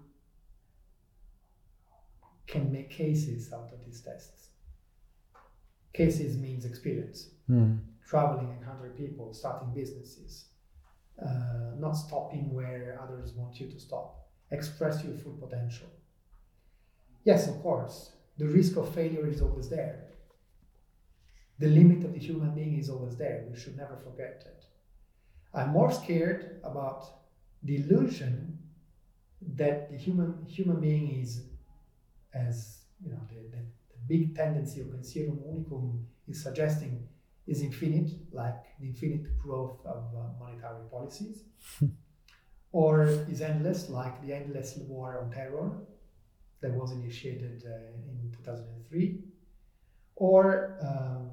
can 2.45 2.71
make 2.71 2.91
cases 2.91 3.51
out 3.51 3.71
of 3.73 3.83
these 3.87 4.01
tests. 4.01 4.50
Cases 5.93 6.37
means 6.37 6.65
experience. 6.65 7.29
Mm. 7.49 7.79
Traveling, 8.07 8.57
encountering 8.59 8.93
people, 8.93 9.33
starting 9.33 9.73
businesses, 9.73 10.45
uh, 11.21 11.75
not 11.77 11.93
stopping 11.93 12.53
where 12.53 12.99
others 13.01 13.33
want 13.33 13.59
you 13.59 13.69
to 13.69 13.79
stop. 13.79 14.27
Express 14.51 15.03
your 15.03 15.15
full 15.15 15.33
potential. 15.33 15.87
Yes, 17.23 17.47
of 17.47 17.61
course, 17.61 18.13
the 18.37 18.47
risk 18.47 18.75
of 18.77 18.93
failure 18.93 19.27
is 19.27 19.41
always 19.41 19.69
there. 19.69 20.07
The 21.59 21.67
limit 21.67 22.03
of 22.03 22.13
the 22.13 22.19
human 22.19 22.55
being 22.55 22.77
is 22.79 22.89
always 22.89 23.15
there. 23.17 23.45
We 23.49 23.59
should 23.59 23.77
never 23.77 23.95
forget 23.97 24.43
it. 24.47 24.65
I'm 25.53 25.69
more 25.69 25.91
scared 25.91 26.59
about 26.63 27.05
the 27.63 27.75
illusion 27.75 28.57
that 29.55 29.91
the 29.91 29.97
human 29.97 30.45
human 30.47 30.79
being 30.79 31.21
is, 31.21 31.43
as 32.33 32.79
you 33.03 33.11
know, 33.11 33.19
the, 33.29 33.35
the, 33.55 33.57
the 33.57 33.80
big 34.11 34.35
tendency 34.35 34.81
of 34.81 34.87
considerum 34.87 35.39
unicum 35.49 35.85
is 36.27 36.43
suggesting 36.43 36.93
is 37.47 37.61
infinite, 37.61 38.11
like 38.31 38.61
the 38.79 38.87
infinite 38.87 39.25
growth 39.43 39.79
of 39.85 40.03
uh, 40.15 40.19
monetary 40.39 40.85
policies, 40.91 41.37
or 42.71 43.03
is 43.33 43.41
endless, 43.41 43.89
like 43.89 44.15
the 44.23 44.31
endless 44.33 44.77
war 44.87 45.19
on 45.19 45.31
terror 45.31 45.69
that 46.61 46.71
was 46.71 46.91
initiated 46.91 47.63
uh, 47.65 47.71
in 48.09 48.31
2003, 48.37 49.19
or 50.15 50.77
um, 50.87 51.31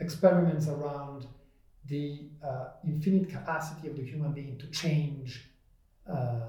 experiments 0.00 0.68
around 0.68 1.26
the 1.86 2.30
uh, 2.44 2.68
infinite 2.84 3.28
capacity 3.28 3.88
of 3.88 3.96
the 3.96 4.04
human 4.04 4.32
being 4.32 4.56
to 4.58 4.66
change 4.70 5.50
uh, 6.10 6.40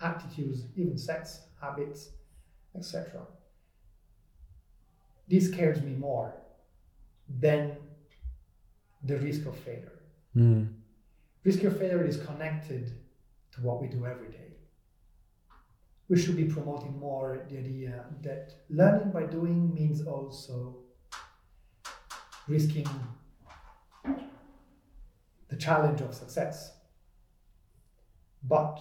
attitudes, 0.00 0.64
even 0.76 0.96
sex 0.96 1.40
habits, 1.60 2.10
etc. 2.76 3.26
This 5.30 5.46
scares 5.46 5.80
me 5.80 5.94
more 5.94 6.34
than 7.28 7.76
the 9.04 9.16
risk 9.18 9.46
of 9.46 9.56
failure. 9.56 10.00
Mm. 10.36 10.72
Risk 11.44 11.62
of 11.62 11.78
failure 11.78 12.04
is 12.04 12.16
connected 12.16 12.90
to 13.52 13.60
what 13.60 13.80
we 13.80 13.86
do 13.86 14.06
every 14.06 14.28
day. 14.28 14.56
We 16.08 16.18
should 16.20 16.36
be 16.36 16.46
promoting 16.46 16.98
more 16.98 17.46
the 17.48 17.58
idea 17.58 18.06
that 18.22 18.54
learning 18.68 19.12
by 19.12 19.26
doing 19.26 19.72
means 19.72 20.04
also 20.04 20.78
risking 22.48 22.88
the 25.48 25.56
challenge 25.56 26.00
of 26.00 26.12
success. 26.12 26.72
But 28.42 28.80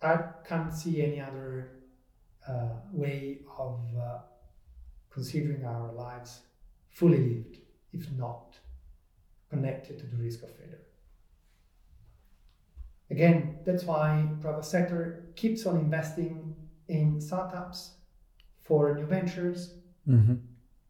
I 0.00 0.20
can't 0.48 0.72
see 0.72 1.02
any 1.02 1.20
other 1.20 1.72
uh, 2.48 2.76
way 2.92 3.40
of 3.58 3.80
uh, 4.00 4.18
considering 5.18 5.64
our 5.64 5.92
lives 5.92 6.30
fully 6.98 7.18
lived 7.30 7.56
if 7.92 8.04
not 8.12 8.56
connected 9.50 9.98
to 9.98 10.06
the 10.06 10.16
risk 10.16 10.42
of 10.44 10.50
failure. 10.58 10.84
Again, 13.10 13.56
that's 13.66 13.84
why 13.84 14.28
private 14.40 14.64
sector 14.64 15.00
keeps 15.34 15.66
on 15.66 15.76
investing 15.86 16.54
in 16.88 17.20
startups 17.20 17.80
for 18.66 18.94
new 18.94 19.06
ventures. 19.06 19.60
Mm-hmm. 20.06 20.36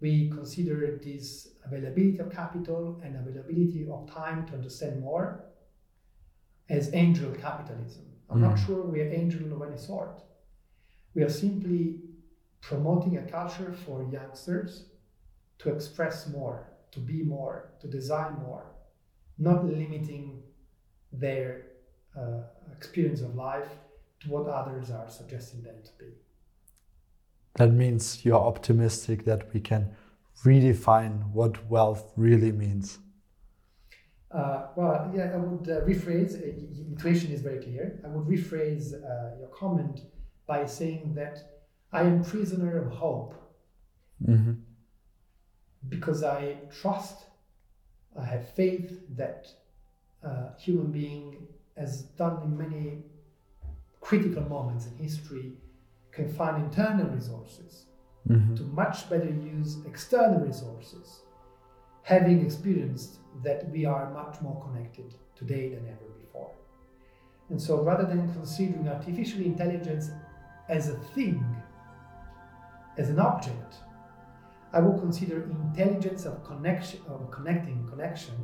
We 0.01 0.29
consider 0.31 0.79
this 1.03 1.49
availability 1.65 2.19
of 2.19 2.31
capital 2.31 3.01
and 3.05 3.17
availability 3.17 3.87
of 3.91 4.01
time 4.23 4.47
to 4.49 4.53
understand 4.59 5.01
more 5.01 5.45
as 6.69 6.93
angel 6.93 7.31
capitalism. 7.47 8.05
I'm 8.31 8.43
not 8.43 8.57
Mm. 8.57 8.67
sure 8.67 8.83
we 8.95 9.01
are 9.05 9.11
angel 9.23 9.47
of 9.55 9.61
any 9.69 9.79
sort. 9.91 10.17
We 11.15 11.23
are 11.27 11.35
simply 11.45 11.81
promoting 12.69 13.17
a 13.17 13.23
culture 13.23 13.73
for 13.85 14.07
youngsters 14.13 14.85
to 15.59 15.73
express 15.75 16.29
more, 16.29 16.69
to 16.91 17.01
be 17.01 17.23
more, 17.23 17.71
to 17.81 17.87
design 17.89 18.35
more, 18.47 18.67
not 19.39 19.65
limiting 19.65 20.43
their 21.11 21.63
uh, 22.15 22.43
experience 22.77 23.23
of 23.23 23.35
life 23.35 23.71
to 24.21 24.29
what 24.29 24.47
others 24.47 24.91
are 24.91 25.09
suggesting 25.09 25.63
them 25.63 25.77
to 25.83 25.93
be. 25.99 26.11
That 27.55 27.73
means 27.73 28.23
you're 28.25 28.47
optimistic 28.53 29.25
that 29.25 29.53
we 29.55 29.61
can 29.61 29.97
redefine 30.45 31.31
what 31.33 31.71
wealth 31.71 32.13
really 32.17 32.53
means. 32.53 32.99
Uh, 34.31 34.67
well, 34.77 35.11
yeah, 35.17 35.33
I 35.33 35.39
would 35.39 35.71
uh, 35.71 35.81
rephrase, 35.87 36.33
uh, 36.37 36.93
intuition 36.93 37.33
is 37.33 37.41
very 37.41 37.63
clear. 37.63 37.99
I 38.05 38.09
would 38.09 38.27
rephrase 38.27 38.93
uh, 38.93 39.39
your 39.41 39.49
comment 39.49 40.03
by 40.47 40.67
saying 40.67 41.15
that 41.15 41.58
I 41.93 42.03
am 42.03 42.23
prisoner 42.25 42.79
of 42.79 42.93
hope. 42.93 43.35
Mm-hmm. 44.27 44.55
because 45.89 46.25
I 46.25 46.57
trust, 46.81 47.27
I 48.19 48.25
have 48.25 48.49
faith 48.51 49.01
that 49.17 49.47
a 50.25 50.59
human 50.59 50.91
being 50.91 51.47
has 51.77 52.03
done 52.19 52.43
in 52.43 52.59
many 52.59 53.05
critical 54.01 54.43
moments 54.43 54.87
in 54.87 54.97
history 54.97 55.53
can 56.11 56.29
find 56.29 56.65
internal 56.65 57.07
resources 57.07 57.87
Mhm. 58.29 58.57
to 58.57 58.63
much 58.65 59.09
better 59.09 59.31
use 59.31 59.71
external 59.87 60.41
resources, 60.41 61.23
having 62.03 62.45
experienced 62.45 63.21
that 63.45 63.71
we 63.71 63.85
are 63.87 64.11
much 64.13 64.41
more 64.43 64.61
connected 64.65 65.15
today 65.37 65.65
than 65.75 65.87
ever 65.87 66.09
before. 66.21 66.51
And 67.51 67.63
so 67.63 67.83
rather 67.85 68.05
than 68.05 68.33
considering 68.33 68.89
artificial 68.89 69.43
intelligence 69.43 70.11
as 70.69 70.89
a 70.89 70.99
thing, 71.15 71.39
as 72.99 73.09
an 73.09 73.21
object, 73.21 73.77
I 74.73 74.81
will 74.81 74.99
consider 74.99 75.45
intelligence 75.45 76.27
of 76.27 76.45
connection 76.45 77.01
of 77.09 77.31
connecting 77.31 77.87
connection 77.89 78.35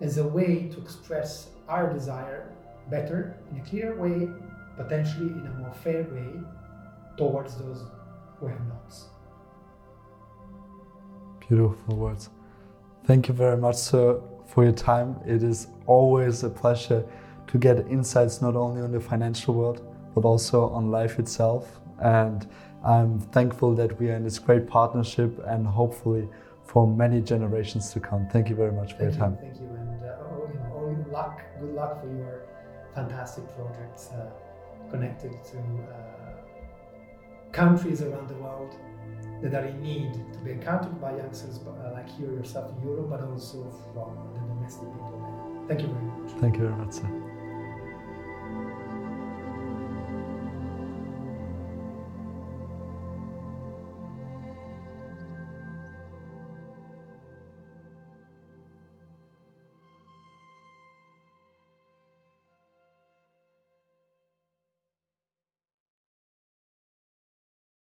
as 0.00 0.18
a 0.18 0.26
way 0.26 0.68
to 0.68 0.80
express 0.80 1.50
our 1.68 1.92
desire 1.92 2.52
better 2.90 3.36
in 3.50 3.58
a 3.60 3.64
clear 3.64 3.96
way, 3.96 4.28
potentially 4.76 5.26
in 5.26 5.46
a 5.46 5.58
more 5.58 5.72
fair 5.72 6.04
way 6.04 6.40
towards 7.18 7.56
those 7.56 7.82
who 8.38 8.46
have 8.46 8.66
not. 8.68 8.94
Beautiful 11.48 11.96
words. 11.96 12.30
Thank 13.04 13.28
you 13.28 13.34
very 13.34 13.56
much, 13.56 13.76
sir, 13.76 14.20
for 14.46 14.64
your 14.64 14.72
time. 14.72 15.16
It 15.26 15.42
is 15.42 15.68
always 15.86 16.44
a 16.44 16.50
pleasure 16.50 17.04
to 17.46 17.58
get 17.58 17.78
insights 17.88 18.42
not 18.42 18.56
only 18.56 18.82
on 18.82 18.92
the 18.92 19.00
financial 19.00 19.54
world, 19.54 19.80
but 20.14 20.24
also 20.24 20.68
on 20.70 20.90
life 20.90 21.18
itself. 21.18 21.80
And 22.02 22.48
I'm 22.86 23.18
thankful 23.18 23.74
that 23.74 23.98
we 23.98 24.10
are 24.10 24.14
in 24.14 24.22
this 24.22 24.38
great 24.38 24.68
partnership 24.68 25.38
and 25.44 25.66
hopefully 25.66 26.28
for 26.64 26.86
many 26.86 27.20
generations 27.20 27.92
to 27.92 28.00
come. 28.00 28.28
Thank 28.30 28.48
you 28.48 28.54
very 28.54 28.72
much 28.72 28.92
for 28.92 28.98
Thank 28.98 29.14
your 29.14 29.20
time. 29.20 29.38
you, 29.42 29.48
thank 29.48 29.60
you, 29.60 29.66
and 29.66 30.04
uh, 30.04 30.24
all, 30.30 30.48
you 30.52 30.58
know, 30.60 30.72
all 30.74 31.12
luck, 31.12 31.42
good 31.60 31.74
luck 31.74 32.00
for 32.00 32.06
your 32.06 32.42
fantastic 32.94 33.44
projects 33.56 34.10
uh, 34.12 34.30
connected 34.90 35.32
to 35.50 35.58
uh, 35.58 37.50
countries 37.50 38.02
around 38.02 38.28
the 38.28 38.34
world 38.34 38.76
that 39.42 39.52
are 39.54 39.66
in 39.66 39.82
need 39.82 40.12
to 40.32 40.38
be 40.44 40.52
encountered 40.52 41.00
by 41.00 41.16
youngsters 41.16 41.58
uh, 41.66 41.90
like 41.92 42.06
you 42.18 42.26
yourself 42.36 42.72
in 42.76 42.88
Europe, 42.88 43.10
but 43.10 43.20
also 43.20 43.68
from 43.92 44.32
the 44.34 44.54
domestic 44.54 44.88
people. 44.92 45.64
Thank 45.66 45.80
you 45.82 45.88
very 45.88 46.04
much. 46.04 46.40
Thank 46.40 46.56
you 46.56 46.62
very 46.62 46.76
much, 46.76 46.92
sir. 46.92 47.35